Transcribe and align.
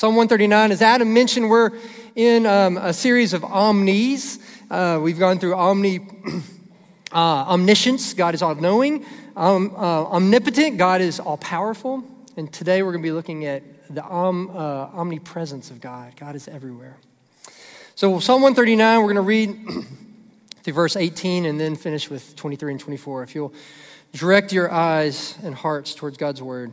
Psalm 0.00 0.16
139, 0.16 0.72
as 0.72 0.80
Adam 0.80 1.12
mentioned, 1.12 1.50
we're 1.50 1.72
in 2.16 2.46
um, 2.46 2.78
a 2.78 2.90
series 2.90 3.34
of 3.34 3.44
omnis. 3.44 4.38
Uh, 4.70 4.98
we've 5.02 5.18
gone 5.18 5.38
through 5.38 5.54
omni, 5.54 5.98
uh, 7.12 7.18
omniscience, 7.18 8.14
God 8.14 8.34
is 8.34 8.40
all 8.40 8.54
knowing, 8.54 9.04
um, 9.36 9.74
uh, 9.76 10.06
omnipotent, 10.06 10.78
God 10.78 11.02
is 11.02 11.20
all 11.20 11.36
powerful. 11.36 12.02
And 12.38 12.50
today 12.50 12.82
we're 12.82 12.92
going 12.92 13.02
to 13.02 13.06
be 13.06 13.12
looking 13.12 13.44
at 13.44 13.62
the 13.94 14.02
om, 14.02 14.48
uh, 14.48 14.88
omnipresence 14.94 15.70
of 15.70 15.82
God. 15.82 16.16
God 16.16 16.34
is 16.34 16.48
everywhere. 16.48 16.96
So, 17.94 18.20
Psalm 18.20 18.40
139, 18.40 19.00
we're 19.00 19.12
going 19.12 19.16
to 19.16 19.20
read 19.20 19.84
through 20.62 20.72
verse 20.72 20.96
18 20.96 21.44
and 21.44 21.60
then 21.60 21.76
finish 21.76 22.08
with 22.08 22.36
23 22.36 22.72
and 22.72 22.80
24. 22.80 23.22
If 23.22 23.34
you'll 23.34 23.52
direct 24.14 24.50
your 24.50 24.72
eyes 24.72 25.36
and 25.42 25.54
hearts 25.54 25.94
towards 25.94 26.16
God's 26.16 26.40
word. 26.40 26.72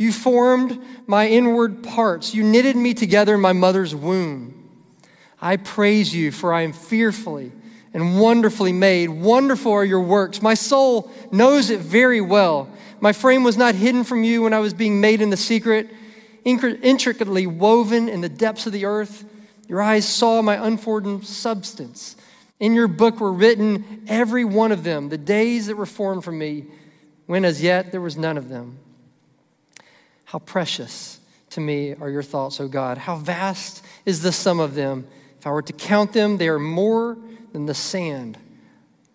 You 0.00 0.12
formed 0.12 0.82
my 1.06 1.28
inward 1.28 1.82
parts. 1.82 2.34
You 2.34 2.42
knitted 2.42 2.74
me 2.74 2.94
together 2.94 3.34
in 3.34 3.40
my 3.42 3.52
mother's 3.52 3.94
womb. 3.94 4.66
I 5.42 5.58
praise 5.58 6.14
you, 6.14 6.32
for 6.32 6.54
I 6.54 6.62
am 6.62 6.72
fearfully 6.72 7.52
and 7.92 8.18
wonderfully 8.18 8.72
made. 8.72 9.10
Wonderful 9.10 9.70
are 9.72 9.84
your 9.84 10.00
works. 10.00 10.40
My 10.40 10.54
soul 10.54 11.10
knows 11.30 11.68
it 11.68 11.80
very 11.80 12.22
well. 12.22 12.70
My 12.98 13.12
frame 13.12 13.44
was 13.44 13.58
not 13.58 13.74
hidden 13.74 14.04
from 14.04 14.24
you 14.24 14.40
when 14.40 14.54
I 14.54 14.60
was 14.60 14.72
being 14.72 15.02
made 15.02 15.20
in 15.20 15.28
the 15.28 15.36
secret, 15.36 15.90
intricately 16.46 17.46
woven 17.46 18.08
in 18.08 18.22
the 18.22 18.30
depths 18.30 18.64
of 18.64 18.72
the 18.72 18.86
earth. 18.86 19.26
Your 19.68 19.82
eyes 19.82 20.08
saw 20.08 20.40
my 20.40 20.66
unformed 20.66 21.26
substance. 21.26 22.16
In 22.58 22.72
your 22.72 22.88
book 22.88 23.20
were 23.20 23.34
written, 23.34 24.04
every 24.08 24.46
one 24.46 24.72
of 24.72 24.82
them, 24.82 25.10
the 25.10 25.18
days 25.18 25.66
that 25.66 25.76
were 25.76 25.84
formed 25.84 26.24
for 26.24 26.32
me, 26.32 26.64
when 27.26 27.44
as 27.44 27.62
yet 27.62 27.92
there 27.92 28.00
was 28.00 28.16
none 28.16 28.38
of 28.38 28.48
them. 28.48 28.78
How 30.30 30.38
precious 30.38 31.18
to 31.50 31.60
me 31.60 31.92
are 32.00 32.08
your 32.08 32.22
thoughts, 32.22 32.60
O 32.60 32.68
God. 32.68 32.98
How 32.98 33.16
vast 33.16 33.84
is 34.06 34.22
the 34.22 34.30
sum 34.30 34.60
of 34.60 34.76
them. 34.76 35.08
If 35.40 35.44
I 35.44 35.50
were 35.50 35.60
to 35.62 35.72
count 35.72 36.12
them, 36.12 36.36
they 36.36 36.46
are 36.46 36.60
more 36.60 37.18
than 37.52 37.66
the 37.66 37.74
sand. 37.74 38.38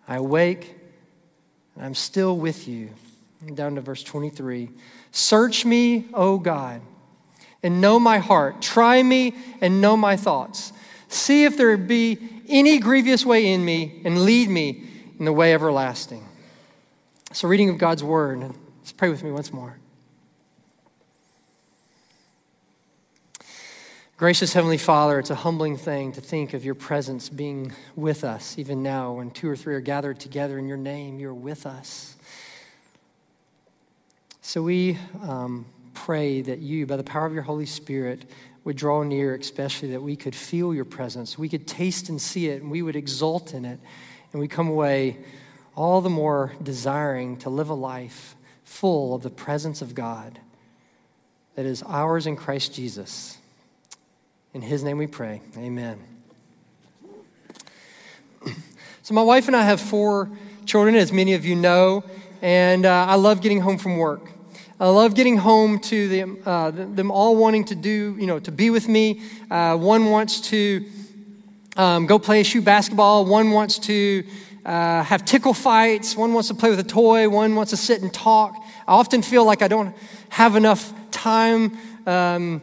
I 0.06 0.16
awake 0.16 0.74
and 1.74 1.86
I'm 1.86 1.94
still 1.94 2.36
with 2.36 2.68
you. 2.68 2.90
Down 3.54 3.76
to 3.76 3.80
verse 3.80 4.02
23. 4.02 4.68
Search 5.10 5.64
me, 5.64 6.04
O 6.12 6.38
God, 6.38 6.82
and 7.62 7.80
know 7.80 7.98
my 7.98 8.18
heart. 8.18 8.60
Try 8.60 9.02
me 9.02 9.34
and 9.62 9.80
know 9.80 9.96
my 9.96 10.16
thoughts. 10.16 10.74
See 11.08 11.44
if 11.44 11.56
there 11.56 11.74
be 11.78 12.18
any 12.46 12.78
grievous 12.78 13.24
way 13.24 13.50
in 13.50 13.64
me 13.64 14.02
and 14.04 14.26
lead 14.26 14.50
me 14.50 14.86
in 15.18 15.24
the 15.24 15.32
way 15.32 15.54
everlasting. 15.54 16.28
So, 17.32 17.48
reading 17.48 17.70
of 17.70 17.78
God's 17.78 18.04
word. 18.04 18.40
Let's 18.80 18.92
pray 18.92 19.08
with 19.08 19.22
me 19.22 19.32
once 19.32 19.50
more. 19.50 19.78
Gracious 24.18 24.54
Heavenly 24.54 24.78
Father, 24.78 25.18
it's 25.18 25.28
a 25.28 25.34
humbling 25.34 25.76
thing 25.76 26.12
to 26.12 26.22
think 26.22 26.54
of 26.54 26.64
your 26.64 26.74
presence 26.74 27.28
being 27.28 27.74
with 27.96 28.24
us, 28.24 28.58
even 28.58 28.82
now, 28.82 29.12
when 29.12 29.30
two 29.30 29.46
or 29.46 29.54
three 29.54 29.74
are 29.74 29.80
gathered 29.80 30.18
together 30.18 30.58
in 30.58 30.66
your 30.66 30.78
name, 30.78 31.20
you're 31.20 31.34
with 31.34 31.66
us. 31.66 32.16
So 34.40 34.62
we 34.62 34.96
um, 35.20 35.66
pray 35.92 36.40
that 36.40 36.60
you, 36.60 36.86
by 36.86 36.96
the 36.96 37.04
power 37.04 37.26
of 37.26 37.34
your 37.34 37.42
Holy 37.42 37.66
Spirit, 37.66 38.24
would 38.64 38.76
draw 38.76 39.02
near, 39.02 39.34
especially 39.34 39.90
that 39.90 40.00
we 40.00 40.16
could 40.16 40.34
feel 40.34 40.72
your 40.72 40.86
presence, 40.86 41.36
we 41.36 41.50
could 41.50 41.66
taste 41.66 42.08
and 42.08 42.18
see 42.18 42.48
it, 42.48 42.62
and 42.62 42.70
we 42.70 42.80
would 42.80 42.96
exult 42.96 43.52
in 43.52 43.66
it, 43.66 43.78
and 44.32 44.40
we 44.40 44.48
come 44.48 44.68
away 44.68 45.18
all 45.74 46.00
the 46.00 46.08
more 46.08 46.54
desiring 46.62 47.36
to 47.36 47.50
live 47.50 47.68
a 47.68 47.74
life 47.74 48.34
full 48.64 49.14
of 49.14 49.22
the 49.22 49.28
presence 49.28 49.82
of 49.82 49.94
God 49.94 50.40
that 51.54 51.66
is 51.66 51.82
ours 51.82 52.26
in 52.26 52.34
Christ 52.34 52.72
Jesus. 52.72 53.36
In 54.56 54.62
his 54.62 54.82
name 54.82 54.96
we 54.96 55.06
pray. 55.06 55.42
Amen. 55.58 56.00
So, 59.02 59.12
my 59.12 59.22
wife 59.22 59.48
and 59.48 59.54
I 59.54 59.62
have 59.62 59.82
four 59.82 60.30
children, 60.64 60.94
as 60.94 61.12
many 61.12 61.34
of 61.34 61.44
you 61.44 61.54
know, 61.54 62.02
and 62.40 62.86
uh, 62.86 63.04
I 63.06 63.16
love 63.16 63.42
getting 63.42 63.60
home 63.60 63.76
from 63.76 63.98
work. 63.98 64.30
I 64.80 64.88
love 64.88 65.14
getting 65.14 65.36
home 65.36 65.78
to 65.80 66.08
them, 66.08 66.38
uh, 66.46 66.70
them 66.70 67.10
all 67.10 67.36
wanting 67.36 67.66
to 67.66 67.74
do, 67.74 68.16
you 68.18 68.26
know, 68.26 68.38
to 68.38 68.50
be 68.50 68.70
with 68.70 68.88
me. 68.88 69.20
Uh, 69.50 69.76
one 69.76 70.06
wants 70.06 70.40
to 70.48 70.86
um, 71.76 72.06
go 72.06 72.18
play 72.18 72.42
shoot 72.42 72.64
basketball. 72.64 73.26
One 73.26 73.50
wants 73.50 73.78
to 73.80 74.24
uh, 74.64 75.02
have 75.02 75.26
tickle 75.26 75.52
fights. 75.52 76.16
One 76.16 76.32
wants 76.32 76.48
to 76.48 76.54
play 76.54 76.70
with 76.70 76.80
a 76.80 76.82
toy. 76.82 77.28
One 77.28 77.56
wants 77.56 77.72
to 77.72 77.76
sit 77.76 78.00
and 78.00 78.10
talk. 78.10 78.56
I 78.88 78.94
often 78.94 79.20
feel 79.20 79.44
like 79.44 79.60
I 79.60 79.68
don't 79.68 79.94
have 80.30 80.56
enough 80.56 80.94
time 81.10 81.76
um, 82.06 82.62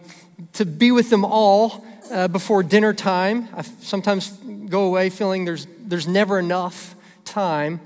to 0.54 0.66
be 0.66 0.92
with 0.92 1.10
them 1.10 1.26
all 1.26 1.86
uh, 2.12 2.28
before 2.28 2.64
dinner 2.64 2.94
time. 2.94 3.50
I 3.56 3.62
sometimes 3.62 4.30
go 4.70 4.86
away 4.86 5.10
feeling 5.10 5.46
there's, 5.46 5.68
there's 5.80 6.08
never 6.08 6.40
enough 6.40 6.96
time. 7.26 7.82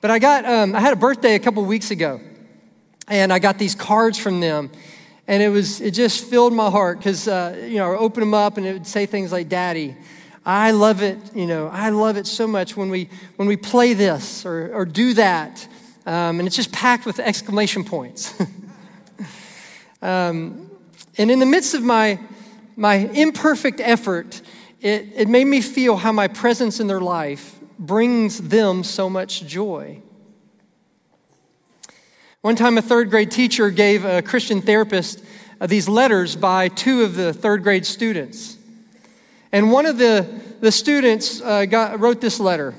But 0.00 0.10
I 0.10 0.18
got, 0.18 0.44
um, 0.44 0.74
I 0.74 0.80
had 0.80 0.92
a 0.92 0.96
birthday 0.96 1.34
a 1.34 1.38
couple 1.38 1.64
weeks 1.64 1.90
ago, 1.90 2.20
and 3.08 3.32
I 3.32 3.38
got 3.38 3.58
these 3.58 3.74
cards 3.74 4.18
from 4.18 4.40
them. 4.40 4.70
And 5.26 5.42
it 5.42 5.48
was, 5.48 5.80
it 5.80 5.90
just 5.90 6.24
filled 6.24 6.54
my 6.54 6.70
heart 6.70 6.98
because, 6.98 7.28
uh, 7.28 7.66
you 7.68 7.76
know, 7.76 7.92
I 7.92 7.96
open 7.96 8.20
them 8.20 8.32
up 8.32 8.56
and 8.56 8.66
it 8.66 8.72
would 8.72 8.86
say 8.86 9.04
things 9.04 9.30
like, 9.30 9.48
Daddy, 9.48 9.96
I 10.46 10.70
love 10.70 11.02
it, 11.02 11.18
you 11.34 11.46
know, 11.46 11.68
I 11.68 11.90
love 11.90 12.16
it 12.16 12.26
so 12.26 12.46
much 12.46 12.76
when 12.76 12.88
we, 12.88 13.10
when 13.36 13.46
we 13.46 13.56
play 13.56 13.92
this 13.92 14.46
or, 14.46 14.72
or 14.72 14.86
do 14.86 15.12
that. 15.14 15.68
Um, 16.06 16.38
and 16.38 16.46
it's 16.46 16.56
just 16.56 16.72
packed 16.72 17.04
with 17.04 17.18
exclamation 17.18 17.84
points. 17.84 18.32
um, 20.02 20.67
and 21.18 21.30
in 21.30 21.40
the 21.40 21.46
midst 21.46 21.74
of 21.74 21.82
my, 21.82 22.20
my 22.76 22.94
imperfect 22.94 23.80
effort, 23.80 24.40
it, 24.80 25.12
it 25.14 25.28
made 25.28 25.46
me 25.46 25.60
feel 25.60 25.96
how 25.96 26.12
my 26.12 26.28
presence 26.28 26.78
in 26.78 26.86
their 26.86 27.00
life 27.00 27.58
brings 27.78 28.38
them 28.38 28.84
so 28.84 29.10
much 29.10 29.44
joy. 29.44 30.00
One 32.40 32.54
time, 32.54 32.78
a 32.78 32.82
third 32.82 33.10
grade 33.10 33.32
teacher 33.32 33.68
gave 33.70 34.04
a 34.04 34.22
Christian 34.22 34.62
therapist 34.62 35.24
uh, 35.60 35.66
these 35.66 35.88
letters 35.88 36.36
by 36.36 36.68
two 36.68 37.02
of 37.02 37.16
the 37.16 37.32
third 37.32 37.64
grade 37.64 37.84
students. 37.84 38.56
And 39.50 39.72
one 39.72 39.86
of 39.86 39.98
the, 39.98 40.40
the 40.60 40.70
students 40.70 41.40
uh, 41.40 41.64
got, 41.64 41.98
wrote 41.98 42.20
this 42.20 42.38
letter 42.38 42.74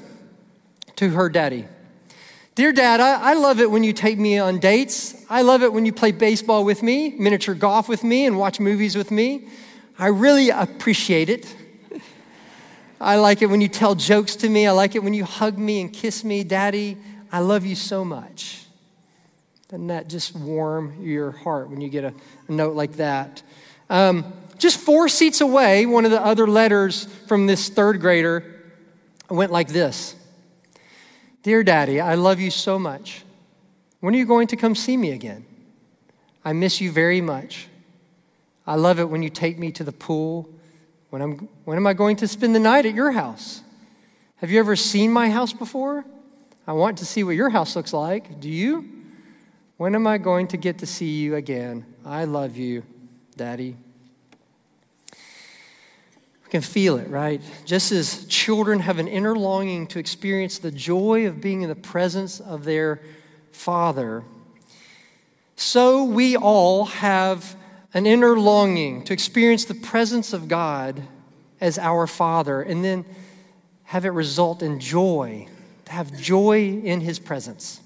to 0.96 1.10
her 1.10 1.28
daddy. 1.28 1.66
Dear 2.60 2.74
Dad, 2.74 3.00
I, 3.00 3.30
I 3.30 3.34
love 3.36 3.62
it 3.62 3.72
when 3.72 3.86
you 3.86 3.94
take 3.94 4.20
me 4.20 4.38
on 4.38 4.60
dates. 4.60 5.16
I 5.30 5.44
love 5.44 5.64
it 5.64 5.72
when 5.72 5.86
you 5.86 5.94
play 5.94 6.12
baseball 6.12 6.66
with 6.66 6.84
me, 6.84 7.12
miniature 7.12 7.56
golf 7.56 7.88
with 7.88 8.04
me, 8.04 8.26
and 8.26 8.38
watch 8.38 8.60
movies 8.60 8.98
with 8.98 9.12
me. 9.12 9.48
I 9.98 10.08
really 10.08 10.50
appreciate 10.50 11.30
it. 11.30 11.56
I 13.00 13.16
like 13.16 13.42
it 13.42 13.46
when 13.46 13.62
you 13.62 13.70
tell 13.70 13.96
jokes 13.96 14.36
to 14.36 14.50
me. 14.50 14.68
I 14.68 14.72
like 14.72 14.94
it 14.94 15.02
when 15.02 15.14
you 15.14 15.24
hug 15.24 15.58
me 15.58 15.80
and 15.80 15.94
kiss 15.94 16.26
me. 16.26 16.44
Daddy, 16.44 16.98
I 17.32 17.40
love 17.40 17.66
you 17.66 17.76
so 17.76 18.04
much. 18.04 18.66
Doesn't 19.70 19.88
that 19.88 20.10
just 20.10 20.36
warm 20.36 21.02
your 21.02 21.32
heart 21.32 21.70
when 21.70 21.80
you 21.80 21.88
get 21.88 22.04
a, 22.04 22.14
a 22.50 22.52
note 22.52 22.76
like 22.76 22.98
that? 22.98 23.42
Um, 23.90 24.34
just 24.58 24.82
four 24.82 25.08
seats 25.08 25.40
away, 25.40 25.86
one 25.86 26.04
of 26.04 26.12
the 26.12 26.22
other 26.22 26.46
letters 26.46 27.06
from 27.26 27.48
this 27.48 27.70
third 27.70 28.02
grader 28.02 28.44
went 29.30 29.54
like 29.54 29.70
this 29.70 30.18
Dear 31.42 31.64
Daddy, 31.64 32.02
I 32.02 32.16
love 32.16 32.40
you 32.40 32.52
so 32.52 32.78
much. 32.78 33.24
When 34.02 34.14
are 34.14 34.18
you 34.18 34.26
going 34.26 34.48
to 34.48 34.56
come 34.56 34.76
see 34.76 34.98
me 34.98 35.12
again? 35.12 35.46
I 36.44 36.54
miss 36.54 36.82
you 36.82 36.92
very 36.92 37.22
much. 37.22 37.68
I 38.68 38.76
love 38.76 39.00
it 39.00 39.06
when 39.06 39.24
you 39.24 39.30
take 39.30 39.58
me 39.58 39.72
to 39.74 39.84
the 39.84 39.92
pool. 39.92 40.50
When, 41.10 41.22
I'm, 41.22 41.50
when 41.66 41.78
am 41.78 41.88
I 41.88 41.94
going 41.94 42.18
to 42.18 42.28
spend 42.28 42.56
the 42.56 42.60
night 42.60 42.86
at 42.86 42.94
your 42.94 43.12
house? 43.12 43.62
Have 44.38 44.52
you 44.52 44.60
ever 44.60 44.76
seen 44.76 45.12
my 45.12 45.30
house 45.30 45.54
before? 45.54 46.06
I 46.68 46.74
want 46.74 46.98
to 47.00 47.06
see 47.06 47.24
what 47.24 47.36
your 47.36 47.50
house 47.50 47.76
looks 47.76 47.94
like. 47.94 48.40
Do 48.40 48.50
you? 48.50 48.88
When 49.78 49.96
am 49.96 50.06
I 50.08 50.18
going 50.18 50.48
to 50.50 50.58
get 50.58 50.80
to 50.80 50.86
see 50.86 51.20
you 51.20 51.36
again? 51.36 51.86
I 52.06 52.26
love 52.26 52.58
you, 52.58 52.84
Daddy. 53.36 53.76
We 56.50 56.54
can 56.54 56.62
feel 56.62 56.98
it, 56.98 57.08
right? 57.12 57.44
Just 57.64 57.92
as 57.92 58.26
children 58.26 58.80
have 58.80 58.98
an 58.98 59.08
inner 59.08 59.36
longing 59.36 59.86
to 59.86 60.00
experience 60.00 60.58
the 60.58 60.72
joy 60.72 61.28
of 61.28 61.40
being 61.40 61.62
in 61.62 61.70
the 61.70 61.76
presence 61.76 62.40
of 62.40 62.66
their 62.66 63.02
Father, 63.52 64.24
so 65.56 66.06
we 66.06 66.36
all 66.36 66.86
have 66.86 67.56
an 67.94 68.08
inner 68.08 68.40
longing 68.40 69.04
to 69.04 69.14
experience 69.14 69.66
the 69.66 69.76
presence 69.76 70.34
of 70.34 70.48
God 70.48 71.04
as 71.62 71.78
our 71.78 72.08
Father 72.08 72.64
and 72.64 72.84
then 72.84 73.06
have 73.84 74.04
it 74.04 74.10
result 74.10 74.64
in 74.64 74.80
joy, 74.80 75.48
to 75.86 75.92
have 75.92 76.20
joy 76.20 76.82
in 76.84 77.02
His 77.02 77.20
presence. 77.20 77.80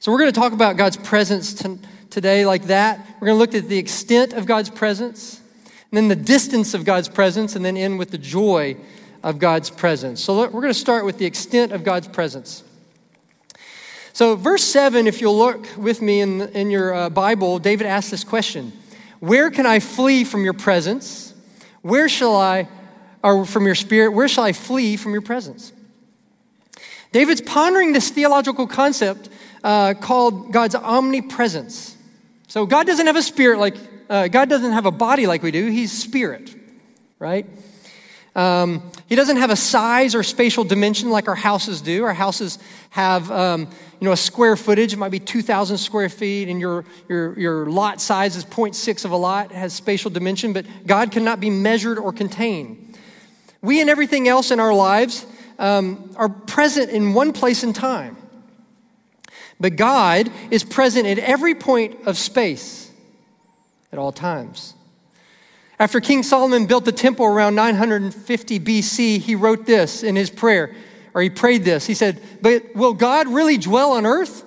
So, 0.00 0.10
we're 0.10 0.18
going 0.18 0.32
to 0.32 0.40
talk 0.40 0.52
about 0.52 0.76
God's 0.76 0.96
presence 0.96 1.62
today 2.10 2.44
like 2.44 2.64
that. 2.64 2.98
We're 3.20 3.28
going 3.28 3.36
to 3.36 3.40
look 3.40 3.54
at 3.54 3.68
the 3.68 3.78
extent 3.78 4.32
of 4.32 4.46
God's 4.46 4.68
presence 4.68 5.42
and 5.90 5.96
then 5.96 6.08
the 6.08 6.16
distance 6.16 6.74
of 6.74 6.84
God's 6.84 7.08
presence, 7.08 7.56
and 7.56 7.64
then 7.64 7.76
end 7.76 7.98
with 7.98 8.10
the 8.10 8.18
joy 8.18 8.76
of 9.22 9.38
God's 9.38 9.70
presence. 9.70 10.22
So 10.22 10.38
we're 10.38 10.50
going 10.50 10.68
to 10.68 10.74
start 10.74 11.04
with 11.04 11.18
the 11.18 11.26
extent 11.26 11.72
of 11.72 11.84
God's 11.84 12.08
presence. 12.08 12.62
So, 14.16 14.34
verse 14.34 14.64
7, 14.64 15.06
if 15.06 15.20
you'll 15.20 15.36
look 15.36 15.66
with 15.76 16.00
me 16.00 16.22
in, 16.22 16.40
in 16.40 16.70
your 16.70 16.94
uh, 16.94 17.10
Bible, 17.10 17.58
David 17.58 17.86
asks 17.86 18.10
this 18.10 18.24
question 18.24 18.72
Where 19.20 19.50
can 19.50 19.66
I 19.66 19.78
flee 19.78 20.24
from 20.24 20.42
your 20.42 20.54
presence? 20.54 21.34
Where 21.82 22.08
shall 22.08 22.34
I, 22.34 22.66
or 23.22 23.44
from 23.44 23.66
your 23.66 23.74
spirit, 23.74 24.12
where 24.12 24.26
shall 24.26 24.44
I 24.44 24.52
flee 24.52 24.96
from 24.96 25.12
your 25.12 25.20
presence? 25.20 25.70
David's 27.12 27.42
pondering 27.42 27.92
this 27.92 28.08
theological 28.08 28.66
concept 28.66 29.28
uh, 29.62 29.92
called 29.92 30.50
God's 30.50 30.74
omnipresence. 30.74 31.94
So, 32.48 32.64
God 32.64 32.86
doesn't 32.86 33.06
have 33.06 33.16
a 33.16 33.22
spirit 33.22 33.58
like 33.58 33.76
uh, 34.08 34.28
God 34.28 34.48
doesn't 34.48 34.72
have 34.72 34.86
a 34.86 34.90
body 34.90 35.26
like 35.26 35.42
we 35.42 35.50
do, 35.50 35.68
He's 35.70 35.92
spirit, 35.92 36.54
right? 37.18 37.46
Um, 38.36 38.82
he 39.06 39.16
doesn't 39.16 39.38
have 39.38 39.48
a 39.48 39.56
size 39.56 40.14
or 40.14 40.22
spatial 40.22 40.62
dimension 40.62 41.08
like 41.08 41.26
our 41.26 41.34
houses 41.34 41.80
do. 41.80 42.04
Our 42.04 42.12
houses 42.12 42.58
have, 42.90 43.30
um, 43.30 43.62
you 43.98 44.04
know, 44.04 44.12
a 44.12 44.16
square 44.16 44.56
footage. 44.56 44.92
It 44.92 44.98
might 44.98 45.10
be 45.10 45.18
2,000 45.18 45.78
square 45.78 46.10
feet, 46.10 46.48
and 46.48 46.60
your, 46.60 46.84
your, 47.08 47.38
your 47.38 47.66
lot 47.66 47.98
size 47.98 48.36
is 48.36 48.44
0.6 48.44 49.04
of 49.06 49.10
a 49.10 49.16
lot. 49.16 49.52
It 49.52 49.56
has 49.56 49.72
spatial 49.72 50.10
dimension, 50.10 50.52
but 50.52 50.66
God 50.86 51.12
cannot 51.12 51.40
be 51.40 51.48
measured 51.48 51.98
or 51.98 52.12
contained. 52.12 52.94
We 53.62 53.80
and 53.80 53.88
everything 53.88 54.28
else 54.28 54.50
in 54.50 54.60
our 54.60 54.74
lives 54.74 55.24
um, 55.58 56.14
are 56.16 56.28
present 56.28 56.90
in 56.90 57.14
one 57.14 57.32
place 57.32 57.62
and 57.62 57.74
time. 57.74 58.18
But 59.58 59.76
God 59.76 60.30
is 60.50 60.62
present 60.62 61.06
at 61.06 61.18
every 61.18 61.54
point 61.54 62.06
of 62.06 62.18
space 62.18 62.85
at 63.92 63.98
all 63.98 64.12
times. 64.12 64.74
After 65.78 66.00
King 66.00 66.22
Solomon 66.22 66.66
built 66.66 66.84
the 66.84 66.92
temple 66.92 67.26
around 67.26 67.54
950 67.54 68.60
BC, 68.60 69.18
he 69.18 69.34
wrote 69.34 69.66
this 69.66 70.02
in 70.02 70.16
his 70.16 70.30
prayer, 70.30 70.74
or 71.12 71.20
he 71.20 71.28
prayed 71.28 71.64
this. 71.64 71.86
He 71.86 71.94
said, 71.94 72.20
But 72.40 72.74
will 72.74 72.94
God 72.94 73.28
really 73.28 73.58
dwell 73.58 73.92
on 73.92 74.06
earth? 74.06 74.44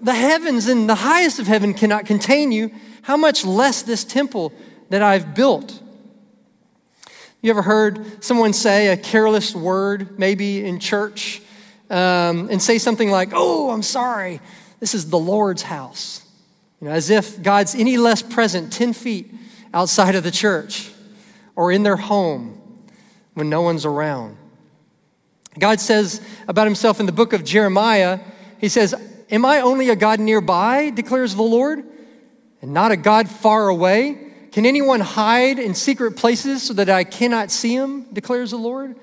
The 0.00 0.14
heavens 0.14 0.66
and 0.66 0.88
the 0.88 0.96
highest 0.96 1.38
of 1.38 1.46
heaven 1.46 1.74
cannot 1.74 2.06
contain 2.06 2.50
you. 2.52 2.72
How 3.02 3.16
much 3.16 3.44
less 3.44 3.82
this 3.82 4.04
temple 4.04 4.52
that 4.90 5.02
I've 5.02 5.34
built? 5.34 5.80
You 7.40 7.50
ever 7.50 7.62
heard 7.62 8.24
someone 8.24 8.52
say 8.52 8.88
a 8.88 8.96
careless 8.96 9.54
word, 9.54 10.18
maybe 10.18 10.64
in 10.64 10.80
church, 10.80 11.40
um, 11.88 12.48
and 12.50 12.60
say 12.60 12.78
something 12.78 13.10
like, 13.10 13.30
Oh, 13.32 13.70
I'm 13.70 13.82
sorry, 13.82 14.40
this 14.80 14.94
is 14.94 15.08
the 15.08 15.18
Lord's 15.18 15.62
house? 15.62 16.27
You 16.80 16.88
know, 16.88 16.94
as 16.94 17.10
if 17.10 17.42
God's 17.42 17.74
any 17.74 17.96
less 17.96 18.22
present 18.22 18.72
10 18.72 18.92
feet 18.92 19.34
outside 19.74 20.14
of 20.14 20.22
the 20.22 20.30
church 20.30 20.90
or 21.56 21.72
in 21.72 21.82
their 21.82 21.96
home 21.96 22.60
when 23.34 23.50
no 23.50 23.62
one's 23.62 23.84
around. 23.84 24.36
God 25.58 25.80
says 25.80 26.20
about 26.46 26.66
himself 26.66 27.00
in 27.00 27.06
the 27.06 27.12
book 27.12 27.32
of 27.32 27.44
Jeremiah, 27.44 28.20
He 28.60 28.68
says, 28.68 28.94
Am 29.30 29.44
I 29.44 29.60
only 29.60 29.90
a 29.90 29.96
God 29.96 30.20
nearby, 30.20 30.90
declares 30.90 31.34
the 31.34 31.42
Lord, 31.42 31.84
and 32.62 32.72
not 32.72 32.92
a 32.92 32.96
God 32.96 33.28
far 33.28 33.68
away? 33.68 34.32
Can 34.52 34.64
anyone 34.64 35.00
hide 35.00 35.58
in 35.58 35.74
secret 35.74 36.16
places 36.16 36.62
so 36.62 36.74
that 36.74 36.88
I 36.88 37.04
cannot 37.04 37.50
see 37.50 37.74
him, 37.74 38.04
declares 38.12 38.52
the 38.52 38.56
Lord? 38.56 38.96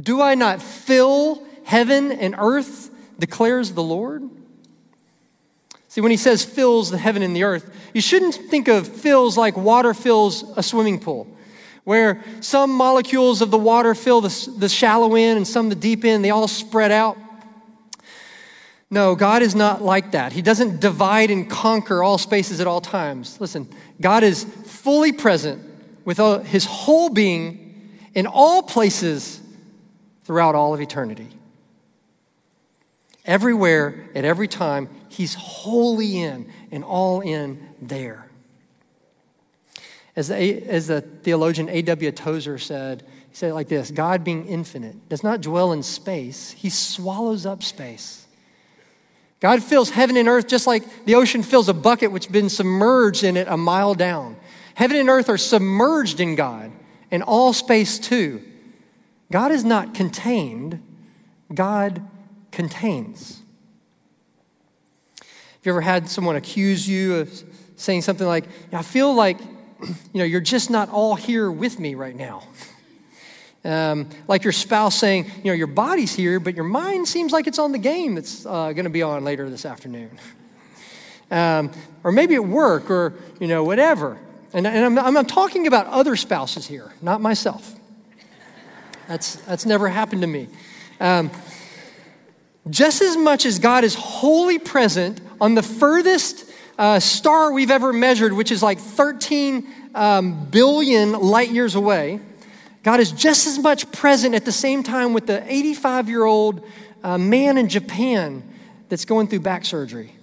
Do 0.00 0.20
I 0.20 0.34
not 0.34 0.60
fill 0.62 1.46
heaven 1.64 2.10
and 2.10 2.34
earth, 2.38 2.90
declares 3.18 3.72
the 3.72 3.82
Lord? 3.82 4.28
See, 5.98 6.02
when 6.02 6.12
he 6.12 6.16
says 6.16 6.44
fills 6.44 6.92
the 6.92 6.96
heaven 6.96 7.22
and 7.22 7.34
the 7.34 7.42
earth, 7.42 7.74
you 7.92 8.00
shouldn't 8.00 8.32
think 8.32 8.68
of 8.68 8.86
fills 8.86 9.36
like 9.36 9.56
water 9.56 9.92
fills 9.92 10.44
a 10.56 10.62
swimming 10.62 11.00
pool, 11.00 11.26
where 11.82 12.22
some 12.38 12.70
molecules 12.70 13.42
of 13.42 13.50
the 13.50 13.58
water 13.58 13.96
fill 13.96 14.20
the, 14.20 14.50
the 14.58 14.68
shallow 14.68 15.16
end 15.16 15.38
and 15.38 15.44
some 15.44 15.70
the 15.70 15.74
deep 15.74 16.04
end, 16.04 16.24
they 16.24 16.30
all 16.30 16.46
spread 16.46 16.92
out. 16.92 17.18
No, 18.88 19.16
God 19.16 19.42
is 19.42 19.56
not 19.56 19.82
like 19.82 20.12
that. 20.12 20.32
He 20.32 20.40
doesn't 20.40 20.80
divide 20.80 21.32
and 21.32 21.50
conquer 21.50 22.00
all 22.00 22.16
spaces 22.16 22.60
at 22.60 22.68
all 22.68 22.80
times. 22.80 23.40
Listen, 23.40 23.68
God 24.00 24.22
is 24.22 24.44
fully 24.44 25.10
present 25.10 25.60
with 26.04 26.18
his 26.46 26.64
whole 26.64 27.10
being 27.10 27.90
in 28.14 28.28
all 28.28 28.62
places 28.62 29.40
throughout 30.22 30.54
all 30.54 30.72
of 30.74 30.80
eternity. 30.80 31.26
Everywhere, 33.28 34.08
at 34.14 34.24
every 34.24 34.48
time, 34.48 34.88
He's 35.10 35.34
wholly 35.34 36.20
in 36.22 36.50
and 36.72 36.82
all 36.82 37.20
in 37.20 37.68
there. 37.80 38.26
As 40.16 40.28
the, 40.28 40.34
as 40.66 40.86
the 40.86 41.02
theologian 41.02 41.68
A.W. 41.68 42.10
Tozer 42.12 42.58
said, 42.58 43.04
he 43.30 43.36
said 43.36 43.50
it 43.50 43.54
like 43.54 43.68
this 43.68 43.90
God, 43.90 44.24
being 44.24 44.46
infinite, 44.46 45.10
does 45.10 45.22
not 45.22 45.42
dwell 45.42 45.72
in 45.72 45.82
space, 45.82 46.52
He 46.52 46.70
swallows 46.70 47.44
up 47.44 47.62
space. 47.62 48.26
God 49.40 49.62
fills 49.62 49.90
heaven 49.90 50.16
and 50.16 50.26
earth 50.26 50.48
just 50.48 50.66
like 50.66 51.04
the 51.04 51.14
ocean 51.14 51.42
fills 51.42 51.68
a 51.68 51.74
bucket 51.74 52.10
which 52.10 52.24
has 52.24 52.32
been 52.32 52.48
submerged 52.48 53.22
in 53.22 53.36
it 53.36 53.46
a 53.46 53.56
mile 53.56 53.94
down. 53.94 54.36
Heaven 54.74 54.96
and 54.96 55.08
earth 55.10 55.28
are 55.28 55.38
submerged 55.38 56.18
in 56.18 56.34
God, 56.34 56.72
and 57.10 57.22
all 57.22 57.52
space 57.52 57.98
too. 57.98 58.42
God 59.30 59.52
is 59.52 59.64
not 59.64 59.92
contained, 59.92 60.82
God 61.52 62.02
contains. 62.50 63.42
Have 65.20 65.64
you 65.64 65.72
ever 65.72 65.80
had 65.80 66.08
someone 66.08 66.36
accuse 66.36 66.88
you 66.88 67.16
of 67.16 67.44
saying 67.76 68.02
something 68.02 68.26
like, 68.26 68.44
I 68.72 68.82
feel 68.82 69.14
like 69.14 69.38
you 69.80 70.18
know, 70.18 70.24
you're 70.24 70.40
just 70.40 70.70
not 70.70 70.88
all 70.90 71.14
here 71.14 71.50
with 71.50 71.78
me 71.78 71.94
right 71.94 72.14
now? 72.14 72.44
Um, 73.64 74.08
like 74.28 74.44
your 74.44 74.52
spouse 74.52 74.96
saying, 74.96 75.26
you 75.42 75.50
know, 75.50 75.52
your 75.52 75.66
body's 75.66 76.14
here, 76.14 76.38
but 76.38 76.54
your 76.54 76.64
mind 76.64 77.08
seems 77.08 77.32
like 77.32 77.46
it's 77.46 77.58
on 77.58 77.72
the 77.72 77.78
game 77.78 78.14
that's 78.14 78.46
uh, 78.46 78.72
going 78.72 78.84
to 78.84 78.90
be 78.90 79.02
on 79.02 79.24
later 79.24 79.50
this 79.50 79.66
afternoon. 79.66 80.18
Um, 81.30 81.72
or 82.04 82.12
maybe 82.12 82.36
at 82.36 82.44
work 82.44 82.90
or, 82.90 83.14
you 83.40 83.48
know, 83.48 83.64
whatever. 83.64 84.18
And, 84.52 84.66
and 84.66 84.98
I'm, 84.98 85.16
I'm 85.16 85.26
talking 85.26 85.66
about 85.66 85.86
other 85.86 86.16
spouses 86.16 86.66
here, 86.66 86.92
not 87.02 87.20
myself. 87.20 87.74
That's, 89.08 89.36
that's 89.36 89.66
never 89.66 89.88
happened 89.88 90.22
to 90.22 90.28
me. 90.28 90.48
Um, 91.00 91.30
just 92.70 93.02
as 93.02 93.16
much 93.16 93.46
as 93.46 93.58
God 93.58 93.84
is 93.84 93.94
wholly 93.94 94.58
present 94.58 95.20
on 95.40 95.54
the 95.54 95.62
furthest 95.62 96.50
uh, 96.78 97.00
star 97.00 97.52
we've 97.52 97.70
ever 97.70 97.92
measured, 97.92 98.32
which 98.32 98.52
is 98.52 98.62
like 98.62 98.78
13 98.78 99.66
um, 99.94 100.46
billion 100.50 101.12
light 101.12 101.50
years 101.50 101.74
away, 101.74 102.20
God 102.82 103.00
is 103.00 103.10
just 103.10 103.46
as 103.46 103.58
much 103.58 103.90
present 103.92 104.34
at 104.34 104.44
the 104.44 104.52
same 104.52 104.82
time 104.82 105.12
with 105.12 105.26
the 105.26 105.44
85 105.52 106.08
year 106.08 106.24
old 106.24 106.64
uh, 107.02 107.18
man 107.18 107.58
in 107.58 107.68
Japan 107.68 108.42
that's 108.88 109.04
going 109.04 109.28
through 109.28 109.40
back 109.40 109.64
surgery. 109.64 110.14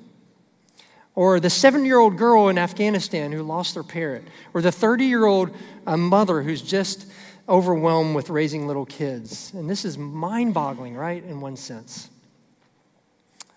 or 1.14 1.40
the 1.40 1.50
seven 1.50 1.86
year 1.86 2.00
old 2.00 2.18
girl 2.18 2.50
in 2.50 2.58
Afghanistan 2.58 3.32
who 3.32 3.44
lost 3.44 3.74
their 3.74 3.84
parent, 3.84 4.28
or 4.54 4.62
the 4.62 4.72
30 4.72 5.06
year 5.06 5.26
old 5.26 5.56
uh, 5.88 5.96
mother 5.96 6.42
who's 6.42 6.62
just 6.62 7.08
overwhelmed 7.48 8.16
with 8.16 8.30
raising 8.30 8.68
little 8.68 8.86
kids. 8.86 9.54
And 9.54 9.70
this 9.70 9.86
is 9.86 9.98
mind 9.98 10.54
boggling, 10.54 10.96
right, 10.96 11.24
in 11.24 11.42
one 11.42 11.56
sense. 11.56 12.10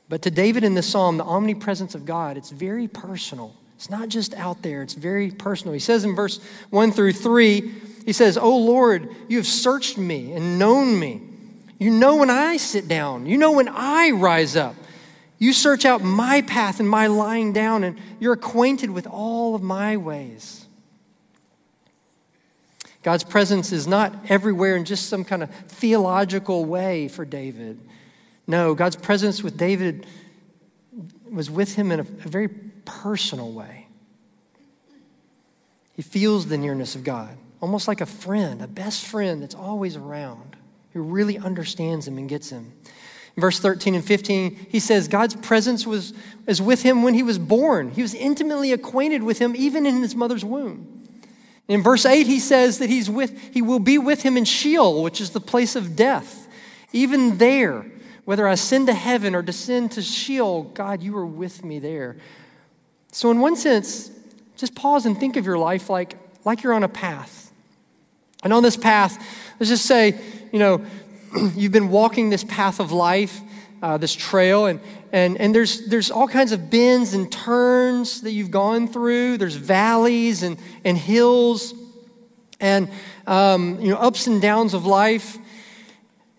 But 0.08 0.22
to 0.22 0.30
David 0.30 0.64
in 0.64 0.74
this 0.74 0.88
psalm, 0.88 1.18
the 1.18 1.24
omnipresence 1.24 1.94
of 1.94 2.06
God, 2.06 2.36
it's 2.36 2.50
very 2.50 2.88
personal. 2.88 3.54
It's 3.76 3.90
not 3.90 4.08
just 4.08 4.34
out 4.34 4.62
there, 4.62 4.82
it's 4.82 4.94
very 4.94 5.30
personal. 5.30 5.72
He 5.72 5.80
says 5.80 6.04
in 6.04 6.16
verse 6.16 6.40
1 6.70 6.92
through 6.92 7.12
3, 7.12 7.72
he 8.06 8.12
says, 8.12 8.38
Oh 8.38 8.56
Lord, 8.56 9.14
you 9.28 9.36
have 9.36 9.46
searched 9.46 9.98
me 9.98 10.32
and 10.32 10.58
known 10.58 10.98
me. 10.98 11.22
You 11.78 11.90
know 11.90 12.16
when 12.16 12.30
I 12.30 12.56
sit 12.56 12.88
down, 12.88 13.26
you 13.26 13.38
know 13.38 13.52
when 13.52 13.68
I 13.68 14.10
rise 14.10 14.56
up. 14.56 14.74
You 15.38 15.52
search 15.52 15.84
out 15.84 16.02
my 16.02 16.42
path 16.42 16.80
and 16.80 16.88
my 16.88 17.06
lying 17.06 17.52
down, 17.52 17.84
and 17.84 17.96
you're 18.18 18.32
acquainted 18.32 18.90
with 18.90 19.06
all 19.06 19.54
of 19.54 19.62
my 19.62 19.96
ways. 19.96 20.66
God's 23.04 23.22
presence 23.22 23.70
is 23.70 23.86
not 23.86 24.12
everywhere 24.28 24.74
in 24.74 24.84
just 24.84 25.08
some 25.08 25.24
kind 25.24 25.44
of 25.44 25.50
theological 25.50 26.64
way 26.64 27.06
for 27.06 27.24
David. 27.24 27.78
No, 28.49 28.75
God's 28.75 28.97
presence 28.97 29.43
with 29.43 29.59
David 29.59 30.07
was 31.31 31.50
with 31.50 31.75
him 31.75 31.93
in 31.93 32.00
a, 32.00 32.02
a 32.02 32.28
very 32.28 32.49
personal 32.49 33.52
way. 33.52 33.87
He 35.93 36.02
feels 36.02 36.47
the 36.47 36.57
nearness 36.57 36.95
of 36.95 37.05
God, 37.05 37.37
almost 37.61 37.87
like 37.87 38.00
a 38.00 38.07
friend, 38.07 38.62
a 38.62 38.67
best 38.67 39.05
friend 39.05 39.43
that's 39.43 39.55
always 39.55 39.97
around, 39.97 40.57
who 40.95 41.02
really 41.02 41.37
understands 41.37 42.09
him 42.09 42.17
and 42.17 42.26
gets 42.28 42.49
him 42.49 42.73
In 43.37 43.43
verse 43.43 43.61
13 43.61 43.95
and 43.95 44.05
15, 44.05 44.69
he 44.71 44.81
says 44.81 45.09
God's 45.09 45.35
presence 45.35 45.87
was, 45.87 46.14
was 46.47 46.62
with 46.62 46.83
him 46.83 47.02
when 47.02 47.12
he 47.12 47.23
was 47.23 47.38
born. 47.38 47.90
He 47.90 48.00
was 48.00 48.14
intimately 48.14 48.73
acquainted 48.73 49.23
with 49.23 49.38
him 49.38 49.55
even 49.55 49.85
in 49.85 50.00
his 50.00 50.14
mother's 50.14 50.45
womb. 50.45 50.87
In 51.67 51.83
verse 51.83 52.07
8, 52.07 52.26
he 52.26 52.40
says 52.40 52.78
that 52.78 52.88
he's 52.88 53.11
with, 53.11 53.52
he 53.52 53.61
will 53.61 53.78
be 53.78 53.99
with 53.99 54.23
him 54.23 54.38
in 54.38 54.47
Sheol, 54.47 55.02
which 55.02 55.21
is 55.21 55.31
the 55.31 55.40
place 55.40 55.76
of 55.76 55.95
death. 55.95 56.49
Even 56.93 57.37
there, 57.37 57.85
whether 58.28 58.47
I 58.47 58.52
ascend 58.52 58.88
to 58.88 58.92
heaven 58.92 59.35
or 59.35 59.40
descend 59.40 59.92
to 59.92 60.02
Sheol, 60.02 60.64
God, 60.75 61.02
you 61.02 61.16
are 61.16 61.25
with 61.25 61.64
me 61.64 61.78
there. 61.78 62.18
So, 63.11 63.30
in 63.30 63.40
one 63.40 63.56
sense, 63.56 64.11
just 64.54 64.75
pause 64.75 65.06
and 65.06 65.18
think 65.18 65.38
of 65.38 65.47
your 65.47 65.56
life 65.56 65.88
like, 65.88 66.18
like 66.44 66.62
you're 66.62 66.75
on 66.75 66.85
a 66.85 66.90
path. 66.90 67.50
And 68.44 68.52
on 68.52 68.62
this 68.62 68.76
path, 68.76 69.16
let's 69.58 69.70
just 69.70 69.87
say, 69.87 70.20
you 70.52 70.58
know, 70.58 70.85
you've 71.56 71.73
been 71.73 71.88
walking 71.88 72.28
this 72.28 72.44
path 72.44 72.80
of 72.80 72.92
life, 72.92 73.40
uh, 73.80 73.97
this 73.97 74.14
trail, 74.14 74.66
and, 74.66 74.80
and, 75.11 75.38
and 75.38 75.54
there's, 75.54 75.87
there's 75.87 76.11
all 76.11 76.28
kinds 76.28 76.52
of 76.52 76.68
bends 76.68 77.14
and 77.14 77.32
turns 77.32 78.20
that 78.20 78.32
you've 78.32 78.50
gone 78.50 78.88
through. 78.88 79.38
There's 79.38 79.56
valleys 79.56 80.42
and, 80.42 80.58
and 80.85 80.99
hills 80.99 81.73
and 82.61 82.90
um, 83.26 83.80
you 83.80 83.88
know, 83.88 83.97
ups 83.97 84.26
and 84.26 84.42
downs 84.42 84.75
of 84.75 84.85
life. 84.85 85.38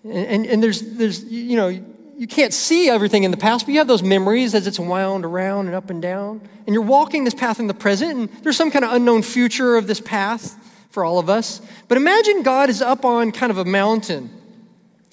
And, 0.03 0.13
and, 0.13 0.45
and 0.45 0.63
there's, 0.63 0.81
there's, 0.81 1.23
you 1.23 1.57
know, 1.57 1.67
you 1.67 2.27
can't 2.27 2.53
see 2.53 2.89
everything 2.89 3.23
in 3.23 3.31
the 3.31 3.37
past, 3.37 3.65
but 3.65 3.71
you 3.71 3.77
have 3.77 3.87
those 3.87 4.03
memories 4.03 4.53
as 4.53 4.67
it's 4.67 4.79
wound 4.79 5.25
around 5.25 5.67
and 5.67 5.75
up 5.75 5.89
and 5.89 6.01
down. 6.01 6.41
And 6.67 6.73
you're 6.73 6.83
walking 6.83 7.23
this 7.23 7.33
path 7.33 7.59
in 7.59 7.67
the 7.67 7.73
present, 7.73 8.11
and 8.11 8.29
there's 8.43 8.57
some 8.57 8.71
kind 8.71 8.83
of 8.83 8.93
unknown 8.93 9.21
future 9.23 9.77
of 9.77 9.87
this 9.87 10.01
path 10.01 10.55
for 10.89 11.05
all 11.05 11.19
of 11.19 11.29
us. 11.29 11.61
But 11.87 11.97
imagine 11.97 12.43
God 12.43 12.69
is 12.69 12.81
up 12.81 13.05
on 13.05 13.31
kind 13.31 13.51
of 13.51 13.57
a 13.57 13.65
mountain 13.65 14.29